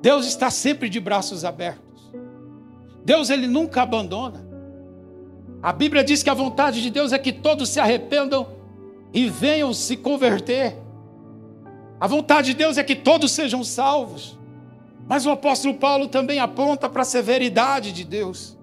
Deus 0.00 0.26
está 0.26 0.50
sempre 0.50 0.88
de 0.88 1.00
braços 1.00 1.44
abertos. 1.44 2.12
Deus, 3.04 3.30
ele 3.30 3.46
nunca 3.46 3.82
abandona. 3.82 4.46
A 5.62 5.72
Bíblia 5.72 6.04
diz 6.04 6.22
que 6.22 6.28
a 6.28 6.34
vontade 6.34 6.82
de 6.82 6.90
Deus 6.90 7.12
é 7.12 7.18
que 7.18 7.32
todos 7.32 7.70
se 7.70 7.80
arrependam 7.80 8.48
e 9.14 9.30
venham 9.30 9.72
se 9.72 9.96
converter. 9.96 10.76
A 11.98 12.06
vontade 12.06 12.48
de 12.48 12.54
Deus 12.58 12.76
é 12.76 12.84
que 12.84 12.94
todos 12.94 13.32
sejam 13.32 13.64
salvos. 13.64 14.38
Mas 15.08 15.24
o 15.24 15.30
apóstolo 15.30 15.74
Paulo 15.74 16.08
também 16.08 16.38
aponta 16.38 16.88
para 16.88 17.00
a 17.02 17.04
severidade 17.06 17.92
de 17.92 18.04
Deus. 18.04 18.58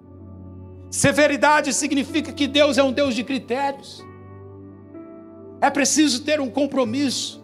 Severidade 0.90 1.72
significa 1.72 2.32
que 2.32 2.46
Deus 2.46 2.78
é 2.78 2.82
um 2.82 2.92
Deus 2.92 3.14
de 3.14 3.24
critérios. 3.24 4.04
É 5.60 5.70
preciso 5.70 6.22
ter 6.22 6.40
um 6.40 6.50
compromisso. 6.50 7.41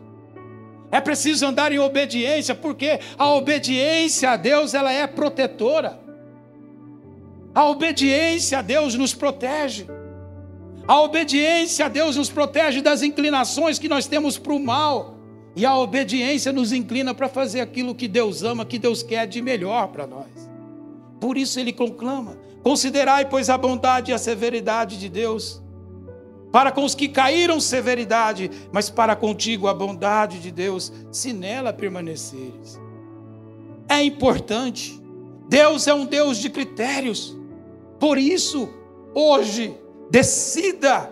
É 0.91 1.01
preciso 1.01 1.47
andar 1.47 1.71
em 1.71 1.79
obediência, 1.79 2.55
porque 2.55 2.99
a 3.19 3.31
obediência 3.31 4.31
a 4.31 4.37
Deus 4.37 4.73
ela 4.73 4.93
é 4.93 5.07
protetora. 5.07 6.01
A 7.55 7.65
obediência 7.69 8.59
a 8.59 8.63
Deus 8.63 8.95
nos 8.95 9.15
protege. 9.15 9.87
A 10.87 11.01
obediência 11.03 11.85
a 11.85 11.89
Deus 11.89 12.17
nos 12.17 12.31
protege 12.31 12.81
das 12.81 13.03
inclinações 13.03 13.79
que 13.79 13.89
nós 13.89 14.07
temos 14.07 14.39
para 14.39 14.55
o 14.55 14.59
mal. 14.59 15.17
E 15.55 15.67
a 15.67 15.77
obediência 15.77 16.53
nos 16.53 16.73
inclina 16.73 17.13
para 17.13 17.29
fazer 17.29 17.61
aquilo 17.61 17.95
que 17.95 18.09
Deus 18.09 18.43
ama, 18.43 18.65
que 18.65 18.79
Deus 18.79 19.03
quer 19.03 19.27
de 19.27 19.43
melhor 19.43 19.89
para 19.89 20.07
nós. 20.07 20.49
Por 21.21 21.37
isso 21.37 21.59
ele 21.61 21.73
conclama: 21.73 22.39
considerai, 22.63 23.29
pois, 23.29 23.51
a 23.51 23.59
bondade 23.59 24.11
e 24.11 24.15
a 24.15 24.19
severidade 24.19 24.99
de 24.99 25.09
Deus. 25.09 25.61
Para 26.51 26.73
com 26.73 26.85
os 26.85 26.95
que 26.95 27.09
caíram, 27.09 27.61
severidade, 27.61 28.51
mas 28.73 28.89
para 28.89 29.15
contigo 29.15 29.69
a 29.69 29.75
bondade 29.75 30.41
de 30.41 30.51
Deus, 30.51 30.93
se 31.13 31.33
nela 31.33 31.73
permaneceres. 31.73 32.81
É 33.89 34.03
importante. 34.03 35.01
Deus 35.49 35.87
é 35.87 35.95
um 35.95 36.05
Deus 36.05 36.39
de 36.39 36.51
critérios. 36.51 37.37
Por 37.99 38.19
isso, 38.19 38.69
hoje, 39.15 39.77
decida, 40.11 41.11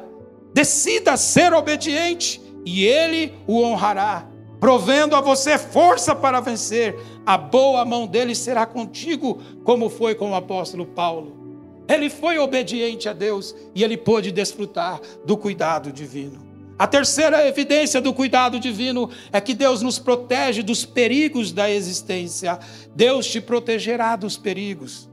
decida 0.55 1.17
ser 1.17 1.53
obediente 1.53 2.41
e 2.65 2.85
Ele 2.85 3.35
o 3.47 3.63
honrará 3.63 4.29
provendo 4.61 5.15
a 5.15 5.21
você 5.21 5.59
força 5.59 6.15
para 6.15 6.41
vencer. 6.41 6.99
A 7.25 7.37
boa 7.37 7.85
mão 7.85 8.07
dele 8.07 8.35
será 8.35 8.67
contigo, 8.67 9.41
como 9.65 9.89
foi 9.89 10.15
com 10.15 10.31
o 10.31 10.35
apóstolo 10.35 10.87
Paulo. 10.87 11.46
Ele 11.89 12.11
foi 12.11 12.39
obediente 12.39 13.09
a 13.09 13.13
Deus 13.13 13.55
e 13.75 13.85
ele 13.85 13.97
pôde 13.97 14.33
desfrutar 14.33 15.01
do 15.25 15.37
cuidado 15.37 15.93
divino. 15.93 16.45
A 16.79 16.87
terceira 16.87 17.47
evidência 17.47 18.01
do 18.03 18.13
cuidado 18.13 18.61
divino 18.61 19.09
é 19.33 19.41
que 19.41 19.55
Deus 19.55 19.81
nos 19.81 19.99
protege 19.99 20.63
dos 20.63 20.85
perigos 20.85 21.51
da 21.51 21.71
existência. 21.71 22.59
Deus 22.95 23.27
te 23.27 23.41
protegerá 23.41 24.15
dos 24.15 24.37
perigos. 24.37 25.09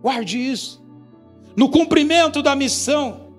Guarde 0.00 0.38
isso. 0.38 0.80
No 1.56 1.68
cumprimento 1.68 2.40
da 2.40 2.54
missão, 2.54 3.32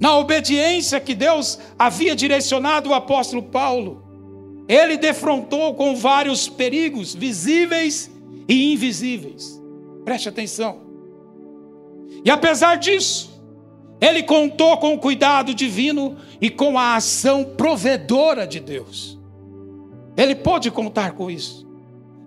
na 0.00 0.16
obediência 0.16 0.98
que 0.98 1.14
Deus 1.14 1.58
havia 1.78 2.16
direcionado 2.16 2.90
o 2.90 2.94
apóstolo 2.94 3.42
Paulo, 3.42 4.04
ele 4.66 4.96
defrontou 4.96 5.74
com 5.74 5.94
vários 5.94 6.48
perigos 6.48 7.14
visíveis 7.14 8.10
e 8.48 8.72
invisíveis. 8.72 9.62
Preste 10.04 10.28
atenção. 10.28 10.85
E 12.26 12.30
apesar 12.30 12.74
disso, 12.74 13.40
ele 14.00 14.24
contou 14.24 14.76
com 14.78 14.94
o 14.94 14.98
cuidado 14.98 15.54
divino 15.54 16.16
e 16.40 16.50
com 16.50 16.76
a 16.76 16.96
ação 16.96 17.44
provedora 17.44 18.44
de 18.44 18.58
Deus. 18.58 19.16
Ele 20.16 20.34
pode 20.34 20.68
contar 20.72 21.12
com 21.12 21.30
isso. 21.30 21.64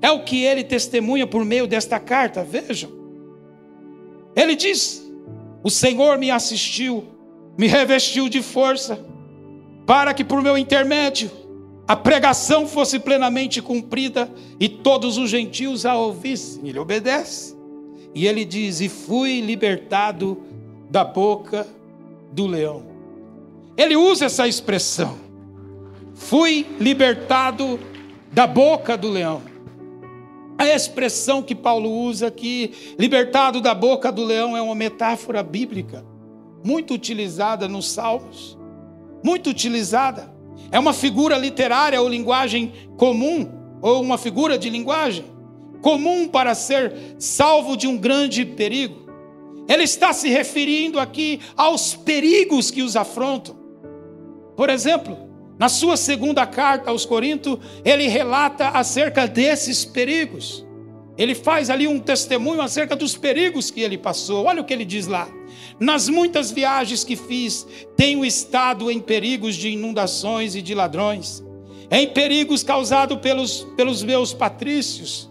É 0.02 0.10
o 0.10 0.24
que 0.24 0.42
ele 0.42 0.64
testemunha 0.64 1.28
por 1.28 1.44
meio 1.44 1.68
desta 1.68 2.00
carta, 2.00 2.46
vejam. 2.46 2.90
Ele 4.34 4.56
diz: 4.56 5.06
O 5.62 5.70
Senhor 5.70 6.18
me 6.18 6.32
assistiu, 6.32 7.04
me 7.58 7.68
revestiu 7.68 8.30
de 8.30 8.42
força, 8.42 9.06
para 9.86 10.14
que 10.14 10.24
por 10.24 10.42
meu 10.42 10.58
intermédio 10.58 11.30
a 11.86 11.98
pregação 11.98 12.66
fosse 12.66 13.00
plenamente 13.00 13.62
cumprida 13.62 14.32
e 14.62 14.70
todos 14.70 15.18
os 15.18 15.30
gentios 15.30 15.86
a 15.86 15.98
ouvissem. 15.98 16.70
Ele 16.70 16.80
obedece. 16.80 17.59
E 18.14 18.28
ele 18.28 18.46
diz: 18.46 18.82
E 18.82 18.90
fui 18.90 19.42
libertado 19.42 20.42
da 20.90 21.04
boca 21.04 21.68
do 22.32 22.48
leão. 22.48 22.84
Ele 23.78 23.96
usa 23.96 24.26
essa 24.26 24.48
expressão. 24.48 25.18
Fui 26.14 26.66
libertado 26.80 27.80
da 28.32 28.46
boca 28.46 28.98
do 28.98 29.10
leão. 29.10 29.42
A 30.58 30.68
expressão 30.68 31.42
que 31.42 31.56
Paulo 31.56 31.90
usa 31.90 32.28
aqui, 32.28 32.96
libertado 33.00 33.62
da 33.62 33.74
boca 33.74 34.12
do 34.12 34.26
leão, 34.26 34.58
é 34.58 34.62
uma 34.62 34.76
metáfora 34.76 35.42
bíblica, 35.42 36.04
muito 36.62 36.94
utilizada 36.94 37.66
nos 37.66 37.90
Salmos, 37.90 38.58
muito 39.24 39.50
utilizada. 39.50 40.30
É 40.70 40.78
uma 40.78 40.92
figura 40.92 41.38
literária 41.38 42.02
ou 42.02 42.10
linguagem 42.10 42.74
comum, 42.98 43.50
ou 43.82 44.02
uma 44.02 44.18
figura 44.18 44.58
de 44.58 44.70
linguagem 44.70 45.24
comum 45.82 46.28
para 46.28 46.56
ser 46.56 46.94
salvo 47.18 47.76
de 47.76 47.88
um 47.88 47.98
grande 47.98 48.46
perigo. 48.46 49.08
Ele 49.68 49.84
está 49.84 50.14
se 50.14 50.30
referindo 50.30 51.00
aqui 51.00 51.40
aos 51.56 51.96
perigos 51.96 52.72
que 52.72 52.82
os 52.82 52.96
afrontam. 52.96 53.56
Por 54.56 54.70
exemplo, 54.70 55.30
na 55.60 55.70
sua 55.70 55.96
segunda 55.98 56.48
carta 56.48 56.90
aos 56.90 57.06
Coríntios, 57.06 57.60
ele 57.86 58.08
relata 58.08 58.70
acerca 58.70 59.28
desses 59.28 59.86
perigos. 59.86 60.66
Ele 61.18 61.36
faz 61.36 61.70
ali 61.70 61.86
um 61.86 62.00
testemunho 62.00 62.62
acerca 62.62 62.96
dos 62.96 63.18
perigos 63.18 63.70
que 63.70 63.82
ele 63.82 63.98
passou. 63.98 64.46
Olha 64.46 64.62
o 64.62 64.66
que 64.66 64.74
ele 64.74 64.86
diz 64.86 65.06
lá. 65.06 65.30
Nas 65.78 66.08
muitas 66.10 66.50
viagens 66.50 67.04
que 67.04 67.16
fiz, 67.16 67.68
tenho 67.96 68.26
estado 68.26 68.90
em 68.90 69.00
perigos 69.00 69.56
de 69.56 69.70
inundações 69.70 70.56
e 70.56 70.62
de 70.62 70.74
ladrões, 70.74 71.44
em 71.92 72.08
perigos 72.08 72.64
causados 72.64 73.18
pelos, 73.20 73.68
pelos 73.76 74.02
meus 74.02 74.34
patrícios, 74.34 75.29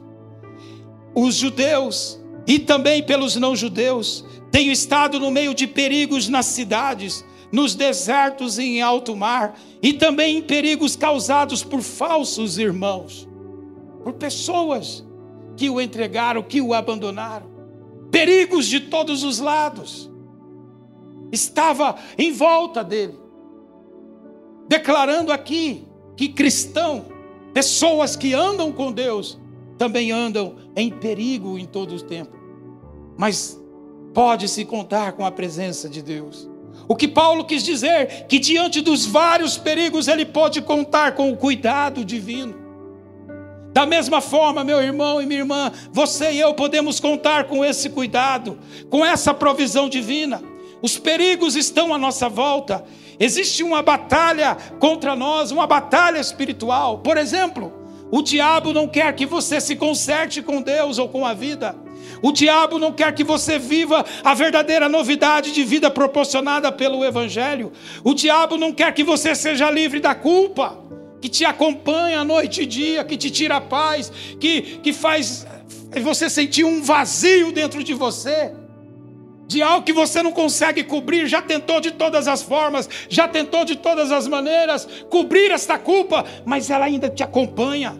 os 1.20 1.34
judeus, 1.34 2.18
e 2.46 2.58
também 2.58 3.02
pelos 3.02 3.34
não-judeus. 3.36 4.24
Tenho 4.50 4.70
estado 4.70 5.18
no 5.18 5.30
meio 5.30 5.52
de 5.52 5.66
perigos 5.66 6.28
nas 6.28 6.46
cidades, 6.46 7.24
nos 7.50 7.74
desertos 7.74 8.58
e 8.58 8.62
em 8.62 8.82
alto 8.82 9.16
mar, 9.16 9.58
e 9.82 9.92
também 9.92 10.38
em 10.38 10.42
perigos 10.42 10.94
causados 10.94 11.64
por 11.64 11.82
falsos 11.82 12.56
irmãos, 12.56 13.28
por 14.04 14.12
pessoas 14.14 15.04
que 15.56 15.68
o 15.68 15.80
entregaram, 15.80 16.42
que 16.42 16.60
o 16.60 16.72
abandonaram. 16.72 17.46
Perigos 18.10 18.66
de 18.66 18.80
todos 18.80 19.24
os 19.24 19.38
lados. 19.38 20.08
Estava 21.32 21.96
em 22.16 22.32
volta 22.32 22.82
dele, 22.82 23.18
declarando 24.68 25.30
aqui 25.30 25.86
que 26.16 26.28
cristão, 26.28 27.06
pessoas 27.52 28.16
que 28.16 28.32
andam 28.32 28.72
com 28.72 28.90
Deus, 28.90 29.38
também 29.78 30.10
andam 30.10 30.56
em 30.76 30.90
perigo 30.90 31.58
em 31.58 31.64
todo 31.64 31.94
o 31.94 32.02
tempo 32.02 32.38
mas 33.18 33.60
pode-se 34.14 34.64
contar 34.64 35.12
com 35.12 35.26
a 35.26 35.30
presença 35.30 35.88
de 35.88 36.00
Deus. 36.00 36.48
O 36.86 36.94
que 36.94 37.08
Paulo 37.08 37.44
quis 37.44 37.64
dizer, 37.64 38.26
que 38.28 38.38
diante 38.38 38.80
dos 38.80 39.04
vários 39.04 39.58
perigos 39.58 40.06
ele 40.06 40.24
pode 40.24 40.62
contar 40.62 41.16
com 41.16 41.30
o 41.30 41.36
cuidado 41.36 42.04
divino. 42.04 42.54
Da 43.72 43.84
mesma 43.84 44.20
forma, 44.20 44.62
meu 44.62 44.80
irmão 44.80 45.20
e 45.20 45.26
minha 45.26 45.40
irmã, 45.40 45.72
você 45.92 46.32
e 46.32 46.40
eu 46.40 46.54
podemos 46.54 47.00
contar 47.00 47.44
com 47.44 47.64
esse 47.64 47.90
cuidado, 47.90 48.58
com 48.88 49.04
essa 49.04 49.34
provisão 49.34 49.88
divina. 49.88 50.40
Os 50.80 50.96
perigos 50.96 51.56
estão 51.56 51.92
à 51.92 51.98
nossa 51.98 52.28
volta. 52.28 52.84
Existe 53.18 53.64
uma 53.64 53.82
batalha 53.82 54.56
contra 54.78 55.16
nós, 55.16 55.50
uma 55.50 55.66
batalha 55.66 56.18
espiritual. 56.18 57.00
Por 57.00 57.16
exemplo, 57.16 57.72
o 58.10 58.22
diabo 58.22 58.72
não 58.72 58.88
quer 58.88 59.14
que 59.14 59.26
você 59.26 59.60
se 59.60 59.76
conserte 59.76 60.42
com 60.42 60.62
Deus 60.62 60.98
ou 60.98 61.08
com 61.08 61.26
a 61.26 61.34
vida. 61.34 61.74
O 62.22 62.32
diabo 62.32 62.78
não 62.78 62.92
quer 62.92 63.14
que 63.14 63.22
você 63.22 63.58
viva 63.58 64.04
a 64.24 64.34
verdadeira 64.34 64.88
novidade 64.88 65.52
de 65.52 65.64
vida 65.64 65.90
proporcionada 65.90 66.72
pelo 66.72 67.04
Evangelho. 67.04 67.72
O 68.02 68.14
diabo 68.14 68.56
não 68.56 68.72
quer 68.72 68.92
que 68.92 69.04
você 69.04 69.34
seja 69.34 69.70
livre 69.70 70.00
da 70.00 70.14
culpa, 70.14 70.78
que 71.20 71.28
te 71.28 71.44
acompanha 71.44 72.24
noite 72.24 72.62
e 72.62 72.66
dia, 72.66 73.04
que 73.04 73.16
te 73.16 73.30
tira 73.30 73.56
a 73.56 73.60
paz, 73.60 74.10
que, 74.40 74.78
que 74.82 74.92
faz 74.92 75.46
você 76.02 76.28
sentir 76.28 76.64
um 76.64 76.82
vazio 76.82 77.52
dentro 77.52 77.82
de 77.84 77.94
você. 77.94 78.52
De 79.48 79.62
algo 79.62 79.82
que 79.82 79.94
você 79.94 80.22
não 80.22 80.30
consegue 80.30 80.84
cobrir, 80.84 81.26
já 81.26 81.40
tentou 81.40 81.80
de 81.80 81.90
todas 81.90 82.28
as 82.28 82.42
formas, 82.42 82.86
já 83.08 83.26
tentou 83.26 83.64
de 83.64 83.76
todas 83.76 84.12
as 84.12 84.28
maneiras 84.28 84.86
cobrir 85.08 85.50
esta 85.50 85.78
culpa, 85.78 86.22
mas 86.44 86.68
ela 86.68 86.84
ainda 86.84 87.08
te 87.08 87.22
acompanha. 87.22 87.96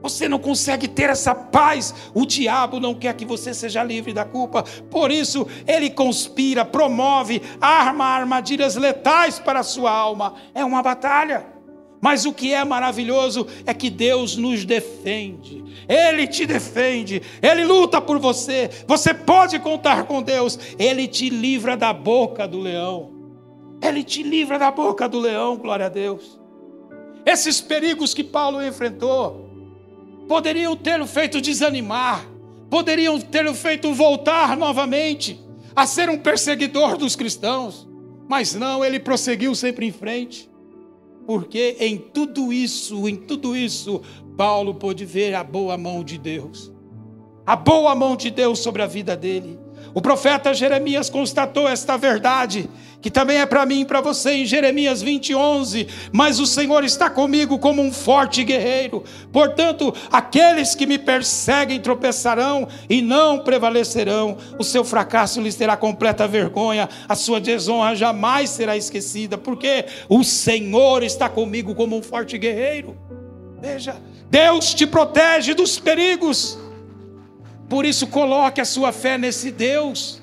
Você 0.00 0.26
não 0.30 0.38
consegue 0.38 0.88
ter 0.88 1.10
essa 1.10 1.34
paz. 1.34 1.94
O 2.14 2.24
diabo 2.24 2.80
não 2.80 2.94
quer 2.94 3.14
que 3.14 3.26
você 3.26 3.52
seja 3.52 3.84
livre 3.84 4.14
da 4.14 4.24
culpa. 4.24 4.64
Por 4.90 5.12
isso, 5.12 5.46
ele 5.66 5.90
conspira, 5.90 6.64
promove, 6.64 7.42
arma 7.60 8.06
armadilhas 8.06 8.74
letais 8.74 9.38
para 9.38 9.60
a 9.60 9.62
sua 9.62 9.92
alma. 9.92 10.34
É 10.54 10.64
uma 10.64 10.82
batalha. 10.82 11.46
Mas 12.02 12.26
o 12.26 12.32
que 12.32 12.52
é 12.52 12.64
maravilhoso 12.64 13.46
é 13.64 13.72
que 13.72 13.88
Deus 13.88 14.36
nos 14.36 14.64
defende. 14.64 15.62
Ele 15.88 16.26
te 16.26 16.44
defende. 16.44 17.22
Ele 17.40 17.64
luta 17.64 18.00
por 18.00 18.18
você. 18.18 18.68
Você 18.88 19.14
pode 19.14 19.60
contar 19.60 20.02
com 20.02 20.20
Deus. 20.20 20.58
Ele 20.80 21.06
te 21.06 21.30
livra 21.30 21.76
da 21.76 21.92
boca 21.92 22.48
do 22.48 22.58
leão. 22.58 23.12
Ele 23.80 24.02
te 24.02 24.24
livra 24.24 24.58
da 24.58 24.72
boca 24.72 25.08
do 25.08 25.20
leão, 25.20 25.56
glória 25.56 25.86
a 25.86 25.88
Deus. 25.88 26.40
Esses 27.24 27.60
perigos 27.60 28.12
que 28.12 28.24
Paulo 28.24 28.64
enfrentou, 28.64 29.48
poderiam 30.26 30.74
ter 30.74 31.04
feito 31.06 31.40
desanimar, 31.40 32.26
poderiam 32.68 33.20
ter 33.20 33.52
feito 33.54 33.94
voltar 33.94 34.56
novamente 34.56 35.40
a 35.74 35.86
ser 35.86 36.10
um 36.10 36.18
perseguidor 36.18 36.96
dos 36.96 37.14
cristãos, 37.14 37.88
mas 38.28 38.54
não, 38.54 38.84
ele 38.84 38.98
prosseguiu 38.98 39.54
sempre 39.54 39.86
em 39.86 39.92
frente, 39.92 40.51
porque 41.26 41.76
em 41.78 41.96
tudo 41.98 42.52
isso, 42.52 43.08
em 43.08 43.16
tudo 43.16 43.56
isso, 43.56 44.02
Paulo 44.36 44.74
pôde 44.74 45.04
ver 45.04 45.34
a 45.34 45.44
boa 45.44 45.76
mão 45.76 46.02
de 46.02 46.18
Deus, 46.18 46.72
a 47.46 47.56
boa 47.56 47.94
mão 47.94 48.16
de 48.16 48.30
Deus 48.30 48.58
sobre 48.58 48.82
a 48.82 48.86
vida 48.86 49.16
dele. 49.16 49.58
O 49.94 50.00
profeta 50.00 50.54
Jeremias 50.54 51.10
constatou 51.10 51.68
esta 51.68 51.96
verdade, 51.96 52.68
que 53.00 53.10
também 53.10 53.38
é 53.38 53.46
para 53.46 53.66
mim 53.66 53.80
e 53.80 53.84
para 53.84 54.00
você 54.00 54.32
em 54.32 54.46
Jeremias 54.46 55.02
20, 55.02 55.34
11. 55.34 55.88
Mas 56.12 56.40
o 56.40 56.46
Senhor 56.46 56.84
está 56.84 57.10
comigo 57.10 57.58
como 57.58 57.82
um 57.82 57.92
forte 57.92 58.42
guerreiro. 58.44 59.04
Portanto, 59.32 59.92
aqueles 60.10 60.74
que 60.74 60.86
me 60.86 60.98
perseguem 60.98 61.80
tropeçarão 61.80 62.68
e 62.88 63.02
não 63.02 63.40
prevalecerão. 63.40 64.38
O 64.58 64.64
seu 64.64 64.84
fracasso 64.84 65.40
lhes 65.40 65.56
terá 65.56 65.76
completa 65.76 66.28
vergonha, 66.28 66.88
a 67.08 67.14
sua 67.14 67.40
desonra 67.40 67.94
jamais 67.94 68.50
será 68.50 68.76
esquecida, 68.76 69.36
porque 69.36 69.84
o 70.08 70.22
Senhor 70.22 71.02
está 71.02 71.28
comigo 71.28 71.74
como 71.74 71.96
um 71.96 72.02
forte 72.02 72.38
guerreiro. 72.38 72.96
Veja, 73.60 73.96
Deus 74.30 74.72
te 74.74 74.86
protege 74.86 75.54
dos 75.54 75.78
perigos. 75.78 76.58
Por 77.72 77.86
isso, 77.86 78.06
coloque 78.06 78.60
a 78.60 78.66
sua 78.66 78.92
fé 78.92 79.16
nesse 79.16 79.50
Deus. 79.50 80.20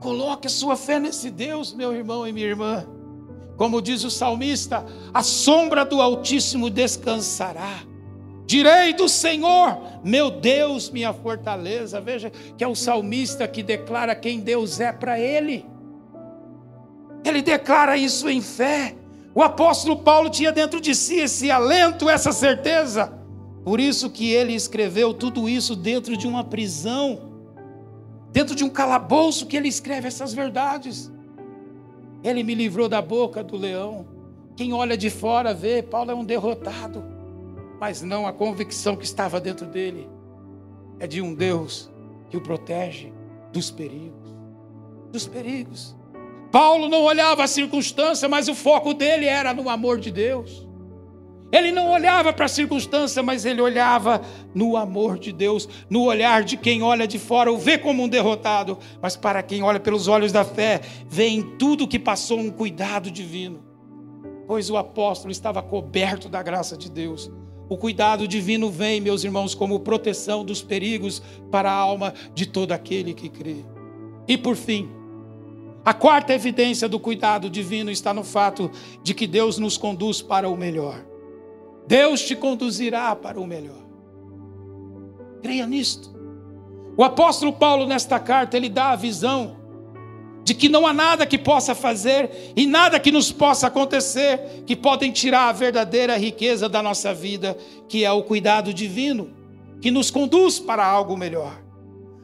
Coloque 0.00 0.46
a 0.46 0.50
sua 0.50 0.74
fé 0.74 0.98
nesse 0.98 1.30
Deus, 1.30 1.74
meu 1.74 1.92
irmão 1.92 2.26
e 2.26 2.32
minha 2.32 2.46
irmã. 2.46 2.86
Como 3.54 3.82
diz 3.82 4.02
o 4.02 4.10
salmista, 4.10 4.82
a 5.12 5.22
sombra 5.22 5.84
do 5.84 6.00
Altíssimo 6.00 6.70
descansará. 6.70 7.82
Direi 8.46 8.94
do 8.94 9.10
Senhor, 9.10 9.78
meu 10.02 10.30
Deus, 10.30 10.88
minha 10.88 11.12
fortaleza. 11.12 12.00
Veja 12.00 12.32
que 12.56 12.64
é 12.64 12.66
o 12.66 12.74
salmista 12.74 13.46
que 13.46 13.62
declara 13.62 14.14
quem 14.14 14.40
Deus 14.40 14.80
é 14.80 14.94
para 14.94 15.20
ele. 15.20 15.66
Ele 17.22 17.42
declara 17.42 17.98
isso 17.98 18.26
em 18.30 18.40
fé. 18.40 18.96
O 19.34 19.42
apóstolo 19.42 19.98
Paulo 19.98 20.30
tinha 20.30 20.50
dentro 20.50 20.80
de 20.80 20.94
si 20.94 21.16
esse 21.16 21.50
alento, 21.50 22.08
essa 22.08 22.32
certeza. 22.32 23.19
Por 23.64 23.78
isso 23.78 24.10
que 24.10 24.32
ele 24.32 24.54
escreveu 24.54 25.12
tudo 25.12 25.48
isso 25.48 25.76
dentro 25.76 26.16
de 26.16 26.26
uma 26.26 26.42
prisão, 26.42 27.20
dentro 28.32 28.54
de 28.54 28.64
um 28.64 28.70
calabouço 28.70 29.46
que 29.46 29.56
ele 29.56 29.68
escreve 29.68 30.08
essas 30.08 30.32
verdades. 30.32 31.10
Ele 32.22 32.42
me 32.42 32.54
livrou 32.54 32.88
da 32.88 33.02
boca 33.02 33.42
do 33.42 33.56
leão. 33.56 34.06
Quem 34.56 34.72
olha 34.72 34.96
de 34.96 35.10
fora 35.10 35.54
vê, 35.54 35.82
Paulo 35.82 36.10
é 36.10 36.14
um 36.14 36.24
derrotado. 36.24 37.04
Mas 37.78 38.02
não 38.02 38.26
a 38.26 38.32
convicção 38.32 38.96
que 38.96 39.04
estava 39.04 39.40
dentro 39.40 39.66
dele 39.66 40.08
é 40.98 41.06
de 41.06 41.20
um 41.22 41.34
Deus 41.34 41.90
que 42.28 42.36
o 42.36 42.40
protege 42.40 43.12
dos 43.52 43.70
perigos. 43.70 44.34
Dos 45.10 45.26
perigos. 45.26 45.96
Paulo 46.50 46.88
não 46.88 47.02
olhava 47.02 47.44
a 47.44 47.46
circunstância, 47.46 48.28
mas 48.28 48.48
o 48.48 48.54
foco 48.54 48.92
dele 48.92 49.26
era 49.26 49.54
no 49.54 49.68
amor 49.68 49.98
de 49.98 50.10
Deus. 50.10 50.68
Ele 51.52 51.72
não 51.72 51.90
olhava 51.90 52.32
para 52.32 52.44
a 52.44 52.48
circunstância, 52.48 53.22
mas 53.22 53.44
ele 53.44 53.60
olhava 53.60 54.22
no 54.54 54.76
amor 54.76 55.18
de 55.18 55.32
Deus, 55.32 55.68
no 55.88 56.04
olhar 56.04 56.44
de 56.44 56.56
quem 56.56 56.82
olha 56.82 57.08
de 57.08 57.18
fora, 57.18 57.52
o 57.52 57.58
vê 57.58 57.76
como 57.76 58.04
um 58.04 58.08
derrotado, 58.08 58.78
mas 59.02 59.16
para 59.16 59.42
quem 59.42 59.62
olha 59.62 59.80
pelos 59.80 60.06
olhos 60.06 60.30
da 60.30 60.44
fé, 60.44 60.80
vê 61.08 61.26
em 61.26 61.42
tudo 61.56 61.88
que 61.88 61.98
passou 61.98 62.38
um 62.38 62.50
cuidado 62.50 63.10
divino. 63.10 63.64
Pois 64.46 64.70
o 64.70 64.76
apóstolo 64.76 65.32
estava 65.32 65.62
coberto 65.62 66.28
da 66.28 66.42
graça 66.42 66.76
de 66.76 66.90
Deus. 66.90 67.30
O 67.68 67.76
cuidado 67.76 68.26
divino 68.26 68.70
vem, 68.70 69.00
meus 69.00 69.22
irmãos, 69.22 69.54
como 69.54 69.80
proteção 69.80 70.44
dos 70.44 70.62
perigos 70.62 71.22
para 71.50 71.70
a 71.70 71.74
alma 71.74 72.14
de 72.34 72.46
todo 72.46 72.72
aquele 72.72 73.14
que 73.14 73.28
crê. 73.28 73.64
E 74.26 74.36
por 74.36 74.56
fim, 74.56 74.88
a 75.84 75.94
quarta 75.94 76.34
evidência 76.34 76.88
do 76.88 77.00
cuidado 77.00 77.48
divino 77.48 77.90
está 77.90 78.12
no 78.12 78.22
fato 78.22 78.70
de 79.02 79.14
que 79.14 79.26
Deus 79.26 79.56
nos 79.56 79.76
conduz 79.76 80.20
para 80.20 80.48
o 80.48 80.56
melhor. 80.56 81.09
Deus 81.90 82.22
te 82.22 82.36
conduzirá 82.36 83.16
para 83.16 83.40
o 83.40 83.44
melhor. 83.44 83.82
Creia 85.42 85.66
nisto. 85.66 86.08
O 86.96 87.02
apóstolo 87.02 87.52
Paulo, 87.52 87.84
nesta 87.84 88.20
carta, 88.20 88.56
ele 88.56 88.68
dá 88.68 88.90
a 88.90 88.96
visão 88.96 89.56
de 90.44 90.54
que 90.54 90.68
não 90.68 90.86
há 90.86 90.92
nada 90.92 91.26
que 91.26 91.36
possa 91.36 91.74
fazer 91.74 92.52
e 92.54 92.64
nada 92.64 93.00
que 93.00 93.10
nos 93.10 93.32
possa 93.32 93.66
acontecer 93.66 94.62
que 94.64 94.76
podem 94.76 95.10
tirar 95.10 95.48
a 95.48 95.52
verdadeira 95.52 96.16
riqueza 96.16 96.68
da 96.68 96.80
nossa 96.80 97.12
vida, 97.12 97.58
que 97.88 98.04
é 98.04 98.12
o 98.12 98.22
cuidado 98.22 98.72
divino, 98.72 99.32
que 99.82 99.90
nos 99.90 100.12
conduz 100.12 100.60
para 100.60 100.86
algo 100.86 101.16
melhor. 101.16 101.60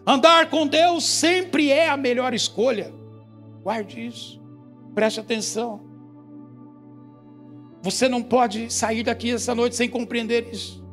Andar 0.06 0.48
com 0.48 0.64
Deus 0.64 1.02
sempre 1.02 1.72
é 1.72 1.88
a 1.88 1.96
melhor 1.96 2.32
escolha. 2.32 2.94
Guarde 3.64 4.06
isso. 4.06 4.40
Preste 4.94 5.18
atenção. 5.18 5.85
Você 7.86 8.08
não 8.08 8.20
pode 8.20 8.68
sair 8.72 9.04
daqui 9.04 9.30
essa 9.30 9.54
noite 9.54 9.76
sem 9.76 9.88
compreender 9.88 10.48
isso. 10.52 10.84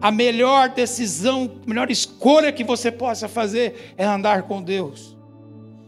A 0.00 0.10
melhor 0.10 0.70
decisão, 0.70 1.60
a 1.62 1.68
melhor 1.68 1.90
escolha 1.90 2.50
que 2.50 2.64
você 2.64 2.90
possa 2.90 3.28
fazer 3.28 3.92
é 3.98 4.06
andar 4.06 4.44
com 4.44 4.62
Deus. 4.62 5.14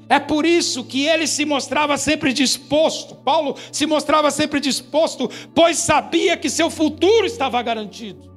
É 0.07 0.21
por 0.21 0.45
isso 0.45 0.85
que 0.85 1.07
ele 1.07 1.27
se 1.27 1.47
mostrava 1.47 1.97
sempre 1.97 2.31
disposto, 2.31 3.15
Paulo 3.15 3.57
se 3.73 3.87
mostrava 3.87 4.31
sempre 4.31 4.61
disposto, 4.61 5.31
pois 5.55 5.79
sabia 5.79 6.37
que 6.37 6.51
seu 6.51 6.69
futuro 6.69 7.25
estava 7.25 7.63
garantido. 7.63 8.31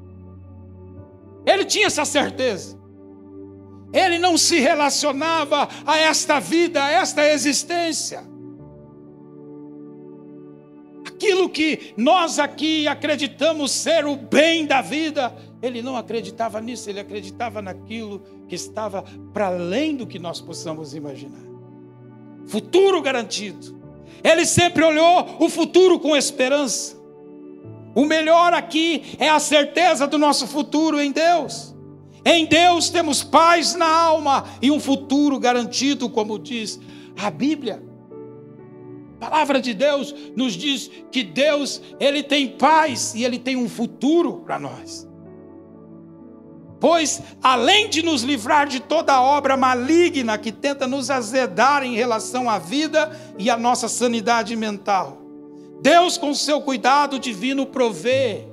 Ele 1.46 1.66
tinha 1.66 1.88
essa 1.88 2.06
certeza. 2.06 2.80
Ele 3.92 4.18
não 4.18 4.38
se 4.38 4.62
relacionava 4.62 5.68
a 5.86 5.98
esta 5.98 6.40
vida, 6.40 6.82
a 6.82 6.90
esta 6.90 7.28
existência 7.28 8.37
aquilo 11.38 11.50
que 11.50 11.94
nós 11.96 12.40
aqui 12.40 12.88
acreditamos 12.88 13.72
ser 13.72 14.06
o 14.06 14.16
bem 14.16 14.66
da 14.66 14.82
vida, 14.82 15.36
ele 15.62 15.82
não 15.82 15.96
acreditava 15.96 16.60
nisso, 16.60 16.90
ele 16.90 17.00
acreditava 17.00 17.62
naquilo 17.62 18.24
que 18.48 18.56
estava 18.56 19.04
para 19.34 19.48
além 19.48 19.96
do 19.96 20.08
que 20.08 20.18
nós 20.18 20.42
possamos 20.42 20.96
imaginar. 20.96 21.46
Futuro 22.48 23.02
garantido. 23.02 23.78
Ele 24.24 24.46
sempre 24.46 24.84
olhou 24.84 25.38
o 25.40 25.50
futuro 25.50 26.00
com 26.00 26.16
esperança. 26.16 26.98
O 27.94 28.06
melhor 28.06 28.54
aqui 28.54 29.16
é 29.20 29.30
a 29.30 29.40
certeza 29.40 30.08
do 30.08 30.18
nosso 30.18 30.48
futuro 30.48 31.00
em 31.00 31.12
Deus. 31.12 31.76
Em 32.26 32.46
Deus 32.46 32.90
temos 32.90 33.24
paz 33.24 33.76
na 33.76 33.88
alma 33.88 34.46
e 34.62 34.72
um 34.72 34.80
futuro 34.80 35.40
garantido, 35.40 36.10
como 36.10 36.40
diz 36.40 36.80
a 37.18 37.30
Bíblia. 37.30 37.87
A 39.20 39.30
palavra 39.30 39.60
de 39.60 39.74
Deus 39.74 40.14
nos 40.36 40.54
diz 40.54 40.92
que 41.12 41.24
Deus, 41.24 41.82
ele 42.00 42.22
tem 42.22 42.50
paz 42.50 43.16
e 43.16 43.24
ele 43.24 43.40
tem 43.40 43.56
um 43.56 43.68
futuro 43.68 44.42
para 44.46 44.60
nós. 44.60 45.08
Pois, 46.80 47.24
além 47.42 47.90
de 47.90 48.04
nos 48.04 48.22
livrar 48.22 48.68
de 48.68 48.80
toda 48.80 49.20
obra 49.20 49.58
maligna 49.58 50.38
que 50.38 50.52
tenta 50.52 50.86
nos 50.86 51.10
azedar 51.10 51.84
em 51.84 51.96
relação 51.96 52.48
à 52.48 52.60
vida 52.60 53.12
e 53.40 53.50
à 53.50 53.58
nossa 53.58 53.88
sanidade 53.88 54.56
mental, 54.56 55.18
Deus, 55.82 56.18
com 56.18 56.34
seu 56.36 56.62
cuidado 56.62 57.18
divino, 57.18 57.66
provê 57.66 58.48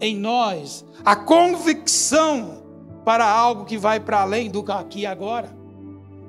em 0.00 0.16
nós 0.16 0.84
a 1.04 1.16
convicção 1.16 2.62
para 3.04 3.28
algo 3.28 3.64
que 3.64 3.76
vai 3.76 3.98
para 3.98 4.20
além 4.20 4.50
do 4.50 4.64
aqui 4.70 5.00
e 5.00 5.06
agora. 5.06 5.63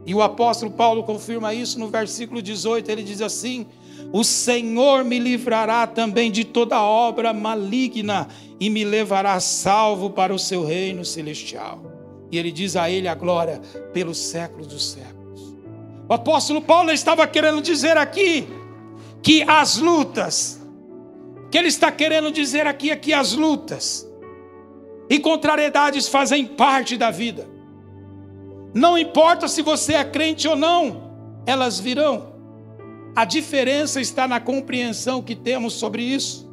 E 0.05 0.13
o 0.13 0.21
apóstolo 0.21 0.71
Paulo 0.71 1.03
confirma 1.03 1.53
isso 1.53 1.79
no 1.79 1.87
versículo 1.87 2.41
18. 2.41 2.89
Ele 2.89 3.03
diz 3.03 3.21
assim: 3.21 3.65
O 4.13 4.23
Senhor 4.23 5.03
me 5.03 5.17
livrará 5.17 5.87
também 5.87 6.31
de 6.31 6.43
toda 6.43 6.81
obra 6.81 7.33
maligna 7.33 8.27
e 8.59 8.69
me 8.69 8.83
levará 8.83 9.39
salvo 9.39 10.11
para 10.11 10.33
o 10.33 10.39
seu 10.39 10.63
reino 10.63 11.03
celestial. 11.03 11.81
E 12.31 12.37
ele 12.37 12.51
diz 12.51 12.75
a 12.75 12.89
ele 12.89 13.07
a 13.07 13.15
glória 13.15 13.61
pelos 13.93 14.17
séculos 14.17 14.67
dos 14.67 14.91
séculos. 14.91 15.55
O 16.07 16.13
apóstolo 16.13 16.61
Paulo 16.61 16.91
estava 16.91 17.25
querendo 17.27 17.61
dizer 17.61 17.97
aqui 17.97 18.47
que 19.23 19.41
as 19.43 19.77
lutas, 19.77 20.61
que 21.49 21.57
ele 21.57 21.67
está 21.67 21.91
querendo 21.91 22.31
dizer 22.31 22.67
aqui 22.67 22.91
é 22.91 22.95
que 22.95 23.11
as 23.11 23.33
lutas 23.33 24.07
e 25.09 25.19
contrariedades 25.19 26.07
fazem 26.07 26.45
parte 26.45 26.95
da 26.95 27.09
vida. 27.09 27.54
Não 28.75 28.97
importa 28.97 29.47
se 29.47 29.61
você 29.61 29.93
é 29.93 30.03
crente 30.03 30.49
ou 30.49 30.55
não, 30.57 31.13
elas 31.45 31.79
virão. 31.79 32.35
A 33.15 33.23
diferença 33.23 34.01
está 34.01 34.27
na 34.27 34.41
compreensão 34.41 35.21
que 35.21 35.33
temos 35.33 35.75
sobre 35.75 36.03
isso. 36.03 36.45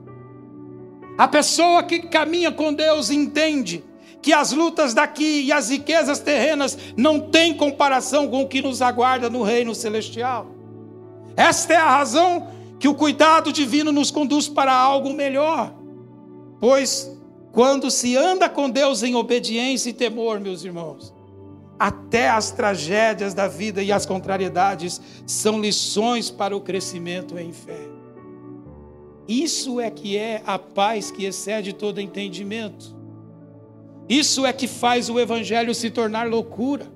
A 1.19 1.27
pessoa 1.27 1.83
que 1.83 1.99
caminha 1.99 2.53
com 2.53 2.73
Deus 2.73 3.11
entende 3.11 3.83
que 4.23 4.33
as 4.33 4.53
lutas 4.53 4.95
daqui 4.95 5.43
e 5.43 5.53
as 5.53 5.69
riquezas 5.69 6.21
terrenas 6.21 6.79
não 6.97 7.19
têm 7.19 7.55
comparação 7.55 8.29
com 8.29 8.43
o 8.43 8.49
que 8.49 8.63
nos 8.63 8.81
aguarda 8.81 9.29
no 9.29 9.43
reino 9.43 9.75
celestial. 9.75 10.47
Esta 11.37 11.73
é 11.73 11.77
a 11.77 11.91
razão 11.91 12.47
que 12.79 12.87
o 12.87 12.95
cuidado 12.95 13.53
divino 13.53 13.91
nos 13.91 14.13
conduz 14.13 14.49
para 14.49 14.73
algo 14.73 15.13
melhor. 15.13 15.75
Pois 16.61 17.11
quando 17.51 17.91
se 17.91 18.17
anda 18.17 18.49
com 18.49 18.71
Deus 18.71 19.03
em 19.03 19.17
obediência 19.17 19.91
e 19.91 19.93
temor, 19.93 20.39
meus 20.39 20.65
irmãos, 20.65 21.13
até 21.83 22.29
as 22.29 22.53
tragédias 22.53 23.35
da 23.35 23.49
vida 23.49 23.83
e 23.83 23.91
as 23.91 24.07
contrariedades 24.07 25.01
são 25.27 25.61
lições 25.61 26.31
para 26.31 26.57
o 26.57 26.61
crescimento 26.61 27.37
em 27.37 27.53
fé. 27.53 27.89
Isso 29.27 29.81
é 29.81 29.91
que 29.91 30.17
é 30.17 30.45
a 30.47 30.61
paz 30.61 31.11
que 31.11 31.25
excede 31.25 31.73
todo 31.73 32.01
entendimento. 32.01 32.97
Isso 34.09 34.47
é 34.47 34.53
que 34.53 34.69
faz 34.69 35.11
o 35.11 35.19
evangelho 35.19 35.75
se 35.75 35.91
tornar 35.91 36.29
loucura. 36.29 36.87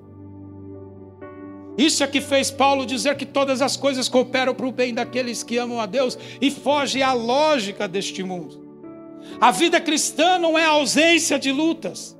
Isso 1.77 2.01
é 2.01 2.07
que 2.07 2.21
fez 2.21 2.49
Paulo 2.49 2.85
dizer 2.85 3.17
que 3.17 3.25
todas 3.25 3.61
as 3.61 3.75
coisas 3.75 4.07
cooperam 4.07 4.55
para 4.55 4.67
o 4.67 4.71
bem 4.71 4.93
daqueles 4.93 5.43
que 5.43 5.57
amam 5.57 5.81
a 5.81 5.85
Deus 5.85 6.17
e 6.39 6.49
foge 6.49 7.03
à 7.03 7.11
lógica 7.11 7.89
deste 7.89 8.23
mundo. 8.23 8.65
A 9.41 9.51
vida 9.51 9.81
cristã 9.81 10.39
não 10.39 10.57
é 10.57 10.63
ausência 10.63 11.37
de 11.37 11.51
lutas. 11.51 12.16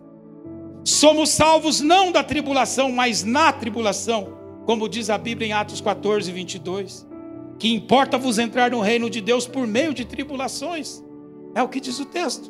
Somos 0.87 1.31
salvos 1.31 1.81
não 1.81 2.13
da 2.13 2.23
tribulação, 2.23 2.93
mas 2.93 3.21
na 3.21 3.51
tribulação, 3.51 4.37
como 4.65 4.87
diz 4.87 5.09
a 5.09 5.17
Bíblia 5.17 5.49
em 5.49 5.51
Atos 5.51 5.81
14, 5.81 6.31
22. 6.31 7.05
Que 7.59 7.73
importa 7.73 8.17
vos 8.17 8.39
entrar 8.39 8.71
no 8.71 8.79
reino 8.79 9.09
de 9.09 9.19
Deus 9.19 9.45
por 9.45 9.67
meio 9.67 9.93
de 9.93 10.05
tribulações, 10.05 11.03
é 11.53 11.61
o 11.61 11.67
que 11.67 11.81
diz 11.81 11.99
o 11.99 12.05
texto. 12.05 12.49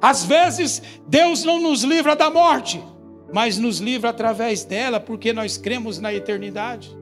Às 0.00 0.24
vezes, 0.24 0.82
Deus 1.06 1.44
não 1.44 1.60
nos 1.60 1.82
livra 1.82 2.16
da 2.16 2.30
morte, 2.30 2.82
mas 3.30 3.58
nos 3.58 3.80
livra 3.80 4.08
através 4.08 4.64
dela, 4.64 4.98
porque 4.98 5.34
nós 5.34 5.58
cremos 5.58 5.98
na 5.98 6.14
eternidade. 6.14 6.96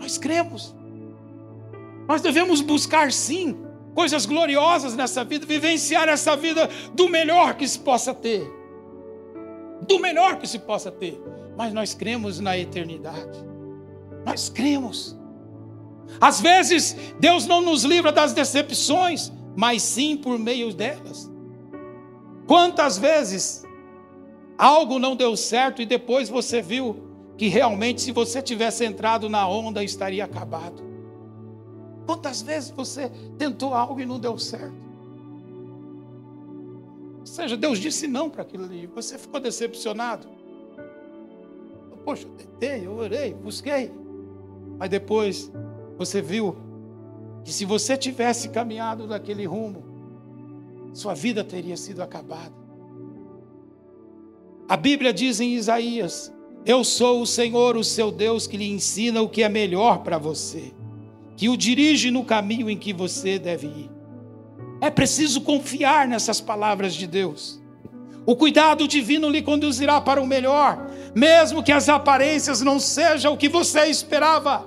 Nós 0.00 0.18
cremos. 0.18 0.74
Nós 2.08 2.20
devemos 2.20 2.60
buscar 2.60 3.12
sim 3.12 3.56
coisas 3.94 4.26
gloriosas 4.26 4.96
nessa 4.96 5.22
vida, 5.22 5.46
vivenciar 5.46 6.08
essa 6.08 6.34
vida 6.34 6.68
do 6.94 7.08
melhor 7.08 7.54
que 7.54 7.68
se 7.68 7.78
possa 7.78 8.12
ter. 8.12 8.58
Do 9.86 9.98
melhor 9.98 10.38
que 10.38 10.46
se 10.46 10.58
possa 10.58 10.90
ter. 10.90 11.20
Mas 11.56 11.72
nós 11.72 11.94
cremos 11.94 12.40
na 12.40 12.56
eternidade. 12.56 13.38
Nós 14.24 14.48
cremos. 14.48 15.16
Às 16.20 16.40
vezes, 16.40 16.96
Deus 17.18 17.46
não 17.46 17.60
nos 17.60 17.84
livra 17.84 18.10
das 18.10 18.32
decepções, 18.32 19.30
mas 19.56 19.82
sim 19.82 20.16
por 20.16 20.38
meio 20.38 20.72
delas. 20.72 21.30
Quantas 22.46 22.98
vezes 22.98 23.64
algo 24.58 24.98
não 24.98 25.14
deu 25.14 25.36
certo 25.36 25.80
e 25.80 25.86
depois 25.86 26.28
você 26.28 26.60
viu 26.60 27.08
que 27.36 27.48
realmente, 27.48 28.02
se 28.02 28.12
você 28.12 28.42
tivesse 28.42 28.84
entrado 28.84 29.28
na 29.28 29.48
onda, 29.48 29.84
estaria 29.84 30.24
acabado? 30.24 30.82
Quantas 32.06 32.42
vezes 32.42 32.70
você 32.70 33.08
tentou 33.38 33.72
algo 33.72 34.00
e 34.00 34.06
não 34.06 34.18
deu 34.18 34.36
certo? 34.36 34.89
Ou 37.20 37.26
seja, 37.26 37.56
Deus 37.56 37.78
disse 37.78 38.06
não 38.06 38.30
para 38.30 38.42
aquilo 38.42 38.64
ali, 38.64 38.86
você 38.86 39.18
ficou 39.18 39.38
decepcionado. 39.38 40.26
Poxa, 42.04 42.26
eu 42.26 42.30
tentei, 42.30 42.86
eu 42.86 42.96
orei, 42.96 43.34
busquei, 43.34 43.92
mas 44.78 44.88
depois 44.88 45.52
você 45.98 46.22
viu 46.22 46.56
que 47.44 47.52
se 47.52 47.66
você 47.66 47.96
tivesse 47.96 48.48
caminhado 48.48 49.06
naquele 49.06 49.44
rumo, 49.44 49.84
sua 50.94 51.14
vida 51.14 51.44
teria 51.44 51.76
sido 51.76 52.02
acabada. 52.02 52.54
A 54.66 54.76
Bíblia 54.76 55.12
diz 55.12 55.40
em 55.40 55.54
Isaías: 55.54 56.32
Eu 56.64 56.82
sou 56.82 57.20
o 57.20 57.26
Senhor, 57.26 57.76
o 57.76 57.84
seu 57.84 58.10
Deus, 58.10 58.46
que 58.46 58.56
lhe 58.56 58.70
ensina 58.70 59.20
o 59.20 59.28
que 59.28 59.42
é 59.42 59.48
melhor 59.48 60.02
para 60.02 60.16
você, 60.16 60.72
que 61.36 61.48
o 61.48 61.56
dirige 61.56 62.10
no 62.10 62.24
caminho 62.24 62.70
em 62.70 62.78
que 62.78 62.92
você 62.92 63.38
deve 63.38 63.66
ir. 63.66 63.99
É 64.80 64.90
preciso 64.90 65.42
confiar 65.42 66.08
nessas 66.08 66.40
palavras 66.40 66.94
de 66.94 67.06
Deus. 67.06 67.60
O 68.24 68.36
cuidado 68.36 68.86
divino 68.86 69.28
lhe 69.28 69.42
conduzirá 69.42 70.00
para 70.00 70.20
o 70.20 70.26
melhor, 70.26 70.90
mesmo 71.14 71.62
que 71.62 71.72
as 71.72 71.88
aparências 71.88 72.60
não 72.60 72.78
sejam 72.78 73.34
o 73.34 73.36
que 73.36 73.48
você 73.48 73.86
esperava. 73.86 74.66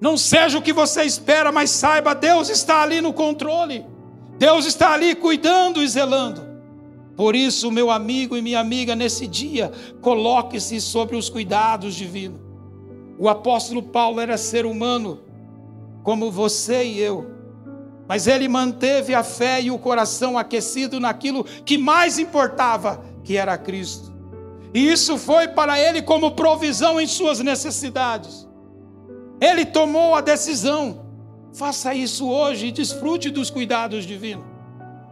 Não 0.00 0.16
seja 0.16 0.58
o 0.58 0.62
que 0.62 0.72
você 0.72 1.04
espera, 1.04 1.52
mas 1.52 1.70
saiba, 1.70 2.14
Deus 2.14 2.48
está 2.48 2.82
ali 2.82 3.00
no 3.00 3.12
controle. 3.12 3.84
Deus 4.38 4.66
está 4.66 4.92
ali 4.92 5.14
cuidando 5.14 5.82
e 5.82 5.86
zelando. 5.86 6.52
Por 7.16 7.36
isso, 7.36 7.70
meu 7.70 7.90
amigo 7.90 8.36
e 8.36 8.42
minha 8.42 8.58
amiga, 8.58 8.96
nesse 8.96 9.26
dia, 9.26 9.70
coloque-se 10.00 10.80
sobre 10.80 11.14
os 11.14 11.28
cuidados 11.28 11.94
divinos. 11.94 12.40
O 13.18 13.28
apóstolo 13.28 13.82
Paulo 13.82 14.18
era 14.18 14.36
ser 14.36 14.66
humano, 14.66 15.20
como 16.02 16.30
você 16.30 16.82
e 16.84 16.98
eu, 16.98 17.30
mas 18.12 18.26
ele 18.26 18.46
manteve 18.46 19.14
a 19.14 19.24
fé 19.24 19.62
e 19.62 19.70
o 19.70 19.78
coração 19.78 20.36
aquecido 20.36 21.00
naquilo 21.00 21.44
que 21.64 21.78
mais 21.78 22.18
importava, 22.18 23.02
que 23.24 23.38
era 23.38 23.56
Cristo. 23.56 24.12
E 24.74 24.86
isso 24.86 25.16
foi 25.16 25.48
para 25.48 25.80
ele 25.80 26.02
como 26.02 26.32
provisão 26.32 27.00
em 27.00 27.06
suas 27.06 27.40
necessidades. 27.40 28.46
Ele 29.40 29.64
tomou 29.64 30.14
a 30.14 30.20
decisão. 30.20 31.06
Faça 31.54 31.94
isso 31.94 32.28
hoje 32.28 32.66
e 32.66 32.70
desfrute 32.70 33.30
dos 33.30 33.48
cuidados 33.48 34.04
divinos. 34.04 34.44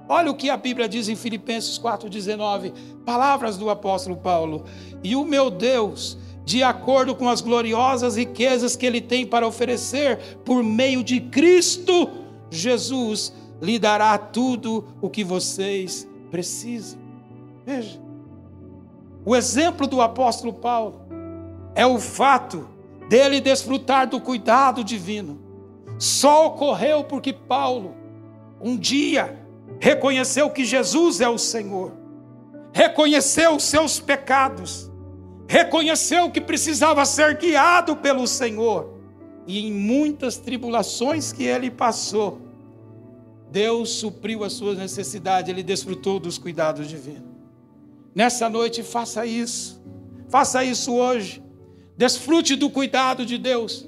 Olha 0.06 0.30
o 0.30 0.34
que 0.34 0.50
a 0.50 0.56
Bíblia 0.58 0.86
diz 0.86 1.08
em 1.08 1.16
Filipenses 1.16 1.78
4,19, 1.78 2.74
palavras 3.06 3.56
do 3.56 3.70
apóstolo 3.70 4.18
Paulo. 4.18 4.66
E 5.02 5.16
o 5.16 5.24
meu 5.24 5.50
Deus, 5.50 6.18
de 6.44 6.62
acordo 6.62 7.14
com 7.14 7.30
as 7.30 7.40
gloriosas 7.40 8.16
riquezas 8.16 8.76
que 8.76 8.84
Ele 8.84 9.00
tem 9.00 9.24
para 9.24 9.46
oferecer, 9.46 10.18
por 10.44 10.62
meio 10.62 11.02
de 11.02 11.18
Cristo 11.18 12.19
Jesus, 12.50 13.32
lhe 13.60 13.78
dará 13.78 14.16
tudo 14.18 14.84
o 15.00 15.08
que 15.08 15.22
vocês 15.22 16.08
precisam. 16.30 16.98
Veja, 17.64 18.00
o 19.24 19.36
exemplo 19.36 19.86
do 19.86 20.00
apóstolo 20.00 20.52
Paulo 20.52 21.00
é 21.74 21.86
o 21.86 21.98
fato 21.98 22.68
dele 23.08 23.40
desfrutar 23.40 24.08
do 24.08 24.20
cuidado 24.20 24.82
divino, 24.82 25.38
só 25.98 26.46
ocorreu 26.46 27.04
porque 27.04 27.32
Paulo, 27.32 27.94
um 28.60 28.76
dia, 28.76 29.38
reconheceu 29.78 30.48
que 30.50 30.64
Jesus 30.64 31.20
é 31.20 31.28
o 31.28 31.36
Senhor, 31.38 31.92
reconheceu 32.72 33.56
os 33.56 33.64
seus 33.64 34.00
pecados, 34.00 34.90
reconheceu 35.46 36.30
que 36.30 36.40
precisava 36.40 37.04
ser 37.04 37.36
guiado 37.36 37.96
pelo 37.96 38.26
Senhor, 38.26 38.99
e 39.46 39.66
em 39.66 39.72
muitas 39.72 40.36
tribulações 40.36 41.32
que 41.32 41.44
ele 41.44 41.70
passou, 41.70 42.40
Deus 43.50 43.90
supriu 43.90 44.44
as 44.44 44.52
suas 44.52 44.78
necessidades, 44.78 45.50
ele 45.50 45.62
desfrutou 45.62 46.20
dos 46.20 46.38
cuidados 46.38 46.88
divinos. 46.88 47.30
Nessa 48.14 48.48
noite, 48.48 48.82
faça 48.82 49.26
isso, 49.26 49.82
faça 50.28 50.64
isso 50.64 50.94
hoje. 50.94 51.42
Desfrute 51.96 52.56
do 52.56 52.70
cuidado 52.70 53.26
de 53.26 53.36
Deus, 53.36 53.86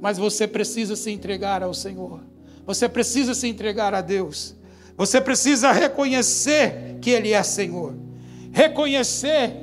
mas 0.00 0.18
você 0.18 0.46
precisa 0.46 0.94
se 0.94 1.10
entregar 1.10 1.62
ao 1.62 1.74
Senhor. 1.74 2.20
Você 2.66 2.88
precisa 2.88 3.34
se 3.34 3.48
entregar 3.48 3.94
a 3.94 4.00
Deus. 4.00 4.54
Você 4.96 5.20
precisa 5.20 5.72
reconhecer 5.72 6.98
que 7.00 7.10
Ele 7.10 7.32
é 7.32 7.42
Senhor, 7.42 7.94
reconhecer 8.52 9.54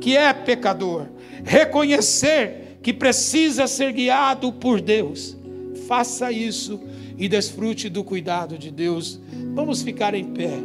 que 0.00 0.16
é 0.16 0.32
pecador, 0.32 1.06
reconhecer 1.44 2.59
que 2.82 2.92
precisa 2.92 3.66
ser 3.66 3.92
guiado 3.92 4.52
por 4.52 4.80
Deus. 4.80 5.36
Faça 5.86 6.30
isso 6.32 6.80
e 7.18 7.28
desfrute 7.28 7.88
do 7.88 8.02
cuidado 8.02 8.56
de 8.56 8.70
Deus. 8.70 9.18
Vamos 9.54 9.82
ficar 9.82 10.14
em 10.14 10.24
pé, 10.24 10.58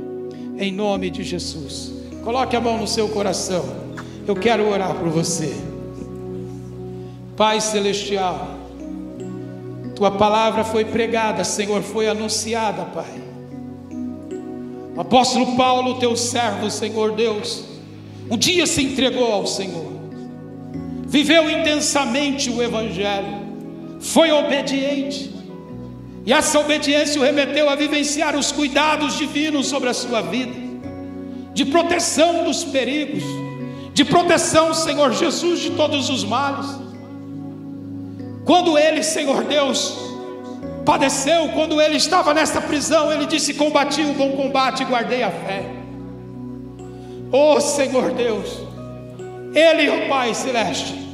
em 0.57 0.72
nome 0.72 1.09
de 1.09 1.24
Jesus. 1.24 1.91
Coloque 2.24 2.55
a 2.55 2.61
mão 2.61 2.78
no 2.78 2.88
seu 2.88 3.09
coração. 3.09 3.66
Eu 4.28 4.36
quero 4.36 4.68
orar 4.68 4.95
por 4.95 5.09
você. 5.09 5.53
Pai 7.36 7.59
Celestial, 7.59 8.57
Tua 9.93 10.11
palavra 10.11 10.63
foi 10.63 10.86
pregada, 10.86 11.43
Senhor, 11.43 11.82
foi 11.82 12.07
anunciada, 12.07 12.84
Pai. 12.86 13.22
O 14.95 15.01
apóstolo 15.01 15.55
Paulo, 15.57 15.99
Teu 15.99 16.16
servo, 16.16 16.72
Senhor 16.72 17.11
Deus, 17.13 17.66
um 18.30 18.38
dia 18.38 18.66
se 18.66 18.82
entregou 18.82 19.32
ao 19.32 19.45
Senhor, 19.45 19.91
viveu 21.16 21.49
intensamente 21.49 22.49
o 22.49 22.61
Evangelho, 22.61 23.38
foi 24.01 24.34
obediente, 24.34 25.34
e 26.26 26.34
essa 26.34 26.59
obediência 26.59 27.22
o 27.22 27.24
remeteu 27.24 27.70
a 27.70 27.76
vivenciar 27.76 28.36
os 28.36 28.51
cuidados 28.51 29.18
divinos 29.18 29.68
sobre 29.68 29.88
a 29.88 29.93
sua 29.93 30.20
vida, 30.20 30.51
de 31.53 31.63
proteção 31.63 32.43
dos 32.43 32.66
perigos, 32.66 33.24
de 33.93 34.03
proteção, 34.03 34.74
Senhor 34.74 35.13
Jesus, 35.13 35.61
de 35.61 35.70
todos 35.70 36.09
os 36.09 36.26
males. 36.26 36.66
Quando 38.43 38.78
ele, 38.78 39.01
Senhor 39.01 39.45
Deus, 39.45 39.97
padeceu, 40.84 41.47
quando 41.53 41.80
ele 41.80 41.95
estava 41.95 42.34
nesta 42.34 42.59
prisão, 42.59 43.09
ele 43.09 43.26
disse: 43.26 43.53
Combati 43.53 44.01
o 44.01 44.13
bom 44.13 44.32
combate 44.32 44.84
e 44.84 44.86
guardei 44.86 45.24
a 45.24 45.32
fé. 45.32 45.63
Oh 47.32 47.61
Senhor 47.61 48.11
Deus, 48.11 48.49
ele, 49.53 49.88
ó 49.89 50.09
Pai 50.09 50.34
Celeste, 50.34 51.05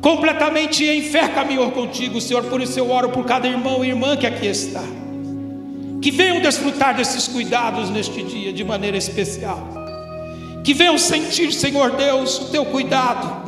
completamente 0.00 0.84
em 0.84 1.02
fé 1.02 1.28
caminhou 1.28 1.70
contigo, 1.70 2.20
Senhor. 2.20 2.44
Por 2.44 2.60
isso 2.60 2.78
eu 2.78 2.90
oro 2.90 3.10
por 3.10 3.24
cada 3.24 3.46
irmão 3.46 3.84
e 3.84 3.88
irmã 3.88 4.16
que 4.16 4.26
aqui 4.26 4.46
está, 4.46 4.82
que 6.00 6.10
venham 6.10 6.40
desfrutar 6.40 6.96
desses 6.96 7.28
cuidados 7.28 7.90
neste 7.90 8.22
dia 8.22 8.52
de 8.52 8.64
maneira 8.64 8.96
especial, 8.96 9.68
que 10.64 10.74
venham 10.74 10.98
sentir, 10.98 11.52
Senhor 11.52 11.92
Deus, 11.92 12.38
o 12.38 12.44
teu 12.50 12.64
cuidado 12.64 13.40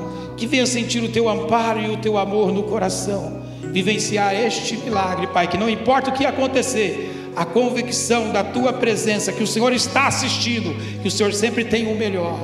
que 0.43 0.47
venha 0.49 0.67
sentir 0.67 1.05
o 1.05 1.09
teu 1.09 1.29
amparo 1.29 1.81
e 1.81 1.89
o 1.91 1.97
teu 1.99 2.19
amor 2.19 2.53
no 2.53 2.65
coração, 2.65 3.45
vivenciar 3.63 4.35
este 4.35 4.77
milagre, 4.77 5.29
Pai, 5.29 5.47
que 5.47 5.57
não 5.57 5.71
importa 5.71 6.11
o 6.11 6.13
que 6.13 6.27
acontecer, 6.27 7.31
a 7.37 7.45
convicção 7.45 8.33
da 8.33 8.43
tua 8.43 8.73
presença, 8.73 9.33
que 9.33 9.45
o 9.45 9.47
Senhor 9.47 9.73
está 9.73 10.09
assistindo, 10.09 10.75
que 11.01 11.07
o 11.07 11.11
Senhor 11.13 11.33
sempre 11.33 11.65
tem 11.65 11.87
o 11.87 11.97
melhor, 11.97 12.41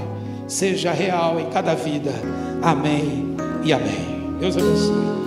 seja 0.46 0.92
real 0.92 1.40
em 1.40 1.50
cada 1.50 1.74
vida. 1.74 2.12
Amém 2.62 3.27
e 3.62 3.72
amém. 3.72 4.36
Deus 4.38 4.56
abençoe. 4.56 5.17